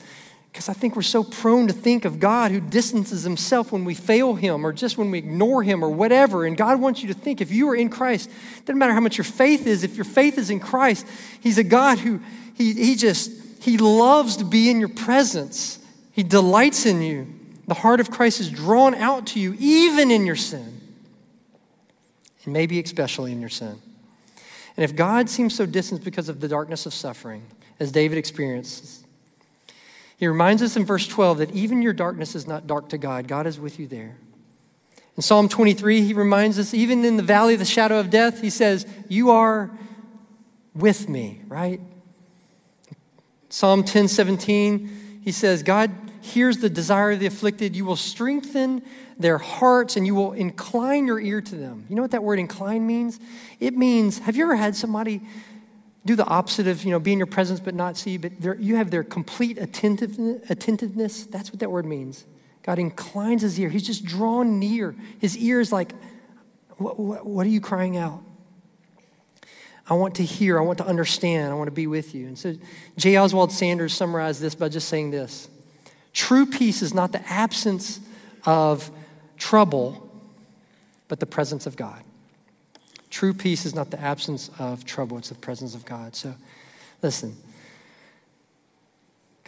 Because 0.51 0.67
I 0.67 0.73
think 0.73 0.95
we're 0.95 1.03
so 1.03 1.23
prone 1.23 1.67
to 1.67 1.73
think 1.73 2.05
of 2.05 2.19
God 2.19 2.51
who 2.51 2.59
distances 2.59 3.23
himself 3.23 3.71
when 3.71 3.85
we 3.85 3.93
fail 3.93 4.33
him 4.35 4.65
or 4.65 4.73
just 4.73 4.97
when 4.97 5.11
we 5.11 5.19
ignore 5.19 5.61
him 5.61 5.83
or 5.83 5.89
whatever. 5.89 6.45
And 6.45 6.57
God 6.57 6.81
wants 6.81 7.01
you 7.01 7.07
to 7.09 7.13
think 7.13 7.39
if 7.39 7.51
you 7.51 7.69
are 7.69 7.75
in 7.75 7.89
Christ, 7.89 8.29
doesn't 8.65 8.77
matter 8.77 8.93
how 8.93 8.99
much 8.99 9.17
your 9.17 9.25
faith 9.25 9.67
is, 9.67 9.83
if 9.83 9.95
your 9.95 10.05
faith 10.05 10.37
is 10.37 10.49
in 10.49 10.59
Christ, 10.59 11.05
he's 11.39 11.57
a 11.57 11.63
God 11.63 11.99
who 11.99 12.19
he, 12.55 12.73
he 12.73 12.95
just, 12.95 13.31
he 13.61 13.77
loves 13.77 14.37
to 14.37 14.45
be 14.45 14.69
in 14.69 14.79
your 14.79 14.89
presence. 14.89 15.79
He 16.11 16.23
delights 16.23 16.85
in 16.85 17.01
you. 17.01 17.27
The 17.67 17.75
heart 17.75 17.99
of 17.99 18.09
Christ 18.09 18.39
is 18.39 18.49
drawn 18.49 18.95
out 18.95 19.27
to 19.27 19.39
you, 19.39 19.55
even 19.59 20.09
in 20.09 20.25
your 20.25 20.35
sin, 20.35 20.81
and 22.43 22.53
maybe 22.53 22.79
especially 22.79 23.31
in 23.31 23.39
your 23.39 23.49
sin. 23.49 23.79
And 24.75 24.83
if 24.83 24.95
God 24.95 25.29
seems 25.29 25.53
so 25.55 25.65
distant 25.65 26.03
because 26.03 26.29
of 26.29 26.39
the 26.39 26.47
darkness 26.47 26.85
of 26.85 26.93
suffering, 26.93 27.43
as 27.79 27.91
David 27.91 28.17
experienced, 28.17 29.05
he 30.19 30.27
reminds 30.27 30.61
us 30.61 30.75
in 30.75 30.85
verse 30.85 31.07
12 31.07 31.37
that 31.37 31.51
even 31.55 31.81
your 31.81 31.93
darkness 31.93 32.35
is 32.35 32.45
not 32.45 32.67
dark 32.67 32.89
to 32.89 32.97
God. 32.97 33.25
God 33.25 33.47
is 33.47 33.57
with 33.57 33.79
you 33.79 33.87
there. 33.87 34.17
In 35.15 35.23
Psalm 35.23 35.47
23, 35.47 36.01
he 36.01 36.13
reminds 36.13 36.59
us, 36.59 36.73
even 36.73 37.05
in 37.05 37.15
the 37.15 37.23
valley 37.23 37.53
of 37.53 37.59
the 37.59 37.65
shadow 37.65 37.99
of 38.01 38.09
death, 38.09 38.41
he 38.41 38.49
says, 38.49 38.85
You 39.07 39.31
are 39.31 39.71
with 40.75 41.07
me, 41.07 41.41
right? 41.47 41.79
Psalm 43.47 43.83
10 43.83 44.09
17, 44.09 45.21
he 45.23 45.31
says, 45.31 45.63
God 45.63 45.89
hears 46.19 46.57
the 46.57 46.69
desire 46.69 47.11
of 47.11 47.21
the 47.21 47.25
afflicted. 47.25 47.73
You 47.73 47.85
will 47.85 47.95
strengthen 47.95 48.81
their 49.17 49.37
hearts 49.37 49.95
and 49.95 50.05
you 50.05 50.15
will 50.15 50.33
incline 50.33 51.07
your 51.07 51.19
ear 51.19 51.41
to 51.41 51.55
them. 51.55 51.85
You 51.89 51.95
know 51.95 52.01
what 52.01 52.11
that 52.11 52.23
word 52.23 52.39
incline 52.39 52.85
means? 52.85 53.21
It 53.61 53.75
means, 53.75 54.19
have 54.19 54.35
you 54.35 54.43
ever 54.43 54.57
had 54.57 54.75
somebody 54.75 55.21
do 56.05 56.15
the 56.15 56.25
opposite 56.25 56.67
of, 56.67 56.83
you 56.83 56.91
know, 56.91 56.99
be 56.99 57.11
in 57.11 57.17
your 57.17 57.27
presence 57.27 57.59
but 57.59 57.75
not 57.75 57.97
see, 57.97 58.17
but 58.17 58.59
you 58.59 58.75
have 58.75 58.89
their 58.91 59.03
complete 59.03 59.57
attentiveness, 59.57 60.49
attentiveness? 60.49 61.25
That's 61.25 61.51
what 61.51 61.59
that 61.59 61.71
word 61.71 61.85
means. 61.85 62.25
God 62.63 62.79
inclines 62.79 63.41
his 63.41 63.59
ear. 63.59 63.69
He's 63.69 63.85
just 63.85 64.05
drawn 64.05 64.59
near. 64.59 64.95
His 65.19 65.37
ear 65.37 65.59
is 65.59 65.71
like, 65.71 65.93
what, 66.77 66.99
what, 66.99 67.25
what 67.25 67.45
are 67.45 67.49
you 67.49 67.61
crying 67.61 67.97
out? 67.97 68.23
I 69.89 69.95
want 69.95 70.15
to 70.15 70.23
hear. 70.23 70.59
I 70.59 70.61
want 70.61 70.77
to 70.77 70.85
understand. 70.85 71.51
I 71.51 71.55
want 71.55 71.67
to 71.67 71.73
be 71.73 71.87
with 71.87 72.13
you. 72.13 72.27
And 72.27 72.37
so 72.37 72.55
J. 72.95 73.17
Oswald 73.17 73.51
Sanders 73.51 73.93
summarized 73.93 74.39
this 74.39 74.55
by 74.55 74.69
just 74.69 74.87
saying 74.87 75.11
this 75.11 75.49
True 76.13 76.45
peace 76.45 76.81
is 76.81 76.93
not 76.93 77.11
the 77.11 77.27
absence 77.29 77.99
of 78.45 78.91
trouble, 79.37 80.09
but 81.07 81.19
the 81.19 81.25
presence 81.25 81.65
of 81.65 81.75
God. 81.75 82.03
True 83.09 83.33
peace 83.33 83.65
is 83.65 83.73
not 83.73 83.91
the 83.91 83.99
absence 83.99 84.49
of 84.59 84.85
trouble, 84.85 85.17
it's 85.17 85.29
the 85.29 85.35
presence 85.35 85.75
of 85.75 85.85
God. 85.85 86.15
So 86.15 86.35
listen. 87.01 87.35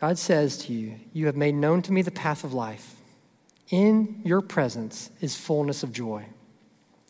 God 0.02 0.18
says 0.18 0.58
to 0.66 0.74
you, 0.74 0.96
You 1.14 1.28
have 1.28 1.38
made 1.38 1.54
known 1.54 1.84
to 1.84 1.94
me 1.94 2.02
the 2.02 2.12
path 2.12 2.44
of 2.44 2.54
life. 2.54 2.96
In 3.70 4.20
your 4.26 4.42
presence 4.42 5.12
is 5.22 5.36
fullness 5.36 5.84
of 5.84 5.94
joy. 5.94 6.26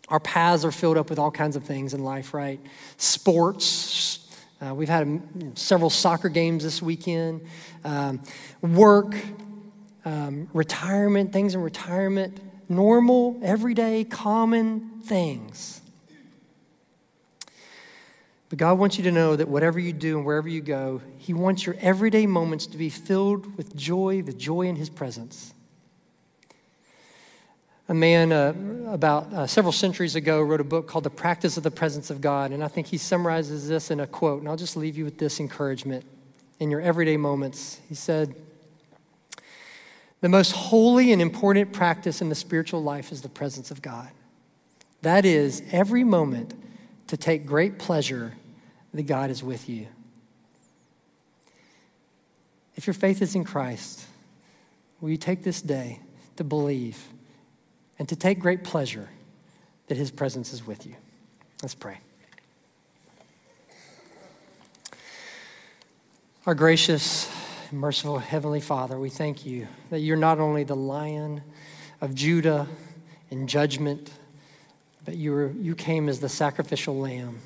Our 0.09 0.19
paths 0.19 0.65
are 0.65 0.73
filled 0.73 0.97
up 0.97 1.09
with 1.09 1.17
all 1.17 1.31
kinds 1.31 1.55
of 1.55 1.63
things 1.63 1.93
in 1.93 2.03
life, 2.03 2.33
right? 2.33 2.59
Sports. 2.97 4.27
Uh, 4.61 4.75
we've 4.75 4.89
had 4.89 5.57
several 5.57 5.89
soccer 5.89 6.27
games 6.27 6.65
this 6.65 6.81
weekend. 6.81 7.41
Um, 7.85 8.21
work, 8.61 9.15
um, 10.03 10.49
retirement, 10.53 11.31
things 11.31 11.55
in 11.55 11.61
retirement, 11.61 12.41
normal, 12.67 13.39
everyday, 13.41 14.03
common 14.03 15.01
things. 15.03 15.81
But 18.51 18.57
God 18.57 18.79
wants 18.79 18.97
you 18.97 19.05
to 19.05 19.13
know 19.13 19.37
that 19.37 19.47
whatever 19.47 19.79
you 19.79 19.93
do 19.93 20.17
and 20.17 20.25
wherever 20.25 20.49
you 20.49 20.59
go, 20.59 21.01
He 21.17 21.33
wants 21.33 21.65
your 21.65 21.77
everyday 21.79 22.27
moments 22.27 22.67
to 22.67 22.77
be 22.77 22.89
filled 22.89 23.55
with 23.55 23.77
joy, 23.77 24.23
the 24.23 24.33
joy 24.33 24.63
in 24.63 24.75
His 24.75 24.89
presence. 24.89 25.53
A 27.87 27.93
man 27.93 28.33
uh, 28.33 28.53
about 28.89 29.31
uh, 29.31 29.47
several 29.47 29.71
centuries 29.71 30.17
ago 30.17 30.41
wrote 30.41 30.59
a 30.59 30.65
book 30.65 30.85
called 30.85 31.05
The 31.05 31.09
Practice 31.09 31.55
of 31.55 31.63
the 31.63 31.71
Presence 31.71 32.09
of 32.09 32.19
God, 32.19 32.51
and 32.51 32.61
I 32.61 32.67
think 32.67 32.87
he 32.87 32.97
summarizes 32.97 33.69
this 33.69 33.89
in 33.89 34.01
a 34.01 34.07
quote, 34.07 34.41
and 34.41 34.49
I'll 34.49 34.57
just 34.57 34.75
leave 34.75 34.97
you 34.97 35.05
with 35.05 35.17
this 35.17 35.39
encouragement 35.39 36.03
in 36.59 36.69
your 36.69 36.81
everyday 36.81 37.15
moments. 37.15 37.79
He 37.87 37.95
said, 37.95 38.35
the 40.19 40.27
most 40.27 40.51
holy 40.51 41.13
and 41.13 41.21
important 41.21 41.71
practice 41.71 42.21
in 42.21 42.27
the 42.27 42.35
spiritual 42.35 42.83
life 42.83 43.13
is 43.13 43.21
the 43.21 43.29
presence 43.29 43.71
of 43.71 43.81
God. 43.81 44.09
That 45.03 45.23
is, 45.23 45.63
every 45.71 46.03
moment 46.03 46.53
to 47.07 47.15
take 47.15 47.45
great 47.45 47.79
pleasure 47.79 48.33
that 48.93 49.03
God 49.03 49.29
is 49.29 49.43
with 49.43 49.69
you. 49.69 49.87
if 52.75 52.87
your 52.87 52.93
faith 52.93 53.21
is 53.21 53.35
in 53.35 53.43
Christ, 53.43 54.05
will 54.99 55.09
you 55.09 55.17
take 55.17 55.43
this 55.43 55.61
day 55.61 55.99
to 56.37 56.43
believe 56.43 56.97
and 57.99 58.09
to 58.09 58.15
take 58.15 58.39
great 58.39 58.63
pleasure 58.63 59.09
that 59.87 59.97
his 59.97 60.09
presence 60.09 60.51
is 60.51 60.65
with 60.65 60.85
you? 60.87 60.95
Let's 61.61 61.75
pray. 61.75 61.99
Our 66.47 66.55
gracious, 66.55 67.31
merciful 67.71 68.17
Heavenly 68.17 68.61
Father, 68.61 68.97
we 68.97 69.09
thank 69.09 69.45
you 69.45 69.67
that 69.91 69.99
you're 69.99 70.17
not 70.17 70.39
only 70.39 70.63
the 70.63 70.75
lion 70.75 71.43
of 72.01 72.15
Judah 72.15 72.67
in 73.29 73.45
judgment, 73.45 74.11
but 75.05 75.15
you, 75.15 75.33
were, 75.33 75.51
you 75.51 75.75
came 75.75 76.09
as 76.09 76.19
the 76.19 76.29
sacrificial 76.29 76.97
lamb 76.97 77.41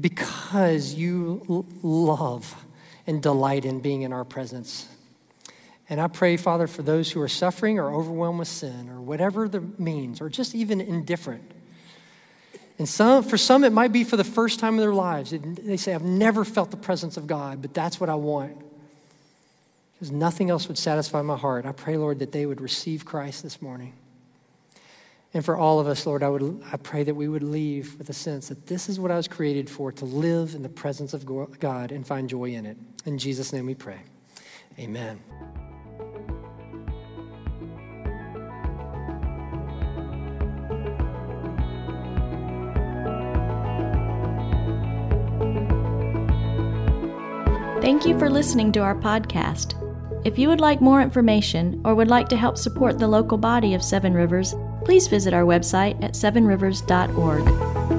because 0.00 0.94
you 0.94 1.44
l- 1.48 1.66
love 1.82 2.64
and 3.06 3.22
delight 3.22 3.64
in 3.64 3.80
being 3.80 4.02
in 4.02 4.12
our 4.12 4.24
presence. 4.24 4.88
And 5.88 6.00
I 6.00 6.08
pray, 6.08 6.36
Father, 6.36 6.66
for 6.66 6.82
those 6.82 7.10
who 7.10 7.20
are 7.20 7.28
suffering 7.28 7.78
or 7.78 7.92
overwhelmed 7.92 8.38
with 8.38 8.48
sin 8.48 8.90
or 8.90 9.00
whatever 9.00 9.48
the 9.48 9.60
means, 9.78 10.20
or 10.20 10.28
just 10.28 10.54
even 10.54 10.80
indifferent. 10.80 11.50
And 12.78 12.88
some, 12.88 13.24
for 13.24 13.36
some, 13.36 13.64
it 13.64 13.72
might 13.72 13.92
be 13.92 14.04
for 14.04 14.16
the 14.16 14.24
first 14.24 14.60
time 14.60 14.74
in 14.74 14.80
their 14.80 14.92
lives. 14.92 15.32
They 15.32 15.76
say, 15.76 15.94
I've 15.94 16.04
never 16.04 16.44
felt 16.44 16.70
the 16.70 16.76
presence 16.76 17.16
of 17.16 17.26
God, 17.26 17.60
but 17.62 17.74
that's 17.74 17.98
what 17.98 18.08
I 18.08 18.14
want. 18.14 18.56
Because 19.94 20.12
nothing 20.12 20.48
else 20.48 20.68
would 20.68 20.78
satisfy 20.78 21.22
my 21.22 21.36
heart. 21.36 21.66
I 21.66 21.72
pray, 21.72 21.96
Lord, 21.96 22.20
that 22.20 22.30
they 22.30 22.46
would 22.46 22.60
receive 22.60 23.04
Christ 23.04 23.42
this 23.42 23.60
morning. 23.60 23.94
And 25.34 25.44
for 25.44 25.56
all 25.56 25.78
of 25.78 25.86
us, 25.86 26.06
Lord, 26.06 26.22
I, 26.22 26.28
would, 26.28 26.62
I 26.72 26.78
pray 26.78 27.02
that 27.04 27.14
we 27.14 27.28
would 27.28 27.42
leave 27.42 27.98
with 27.98 28.08
a 28.08 28.14
sense 28.14 28.48
that 28.48 28.66
this 28.66 28.88
is 28.88 28.98
what 28.98 29.10
I 29.10 29.16
was 29.16 29.28
created 29.28 29.68
for 29.68 29.92
to 29.92 30.04
live 30.04 30.54
in 30.54 30.62
the 30.62 30.70
presence 30.70 31.12
of 31.12 31.26
God 31.26 31.92
and 31.92 32.06
find 32.06 32.28
joy 32.28 32.52
in 32.52 32.64
it. 32.64 32.78
In 33.04 33.18
Jesus' 33.18 33.52
name 33.52 33.66
we 33.66 33.74
pray. 33.74 34.00
Amen. 34.78 35.20
Thank 47.82 48.06
you 48.06 48.18
for 48.18 48.30
listening 48.30 48.72
to 48.72 48.80
our 48.80 48.94
podcast. 48.94 49.74
If 50.26 50.38
you 50.38 50.48
would 50.48 50.60
like 50.60 50.80
more 50.80 51.00
information 51.00 51.80
or 51.84 51.94
would 51.94 52.08
like 52.08 52.28
to 52.28 52.36
help 52.36 52.58
support 52.58 52.98
the 52.98 53.08
local 53.08 53.38
body 53.38 53.72
of 53.74 53.82
Seven 53.82 54.12
Rivers, 54.12 54.54
please 54.88 55.06
visit 55.06 55.34
our 55.34 55.44
website 55.44 56.02
at 56.02 56.14
sevenrivers.org. 56.14 57.97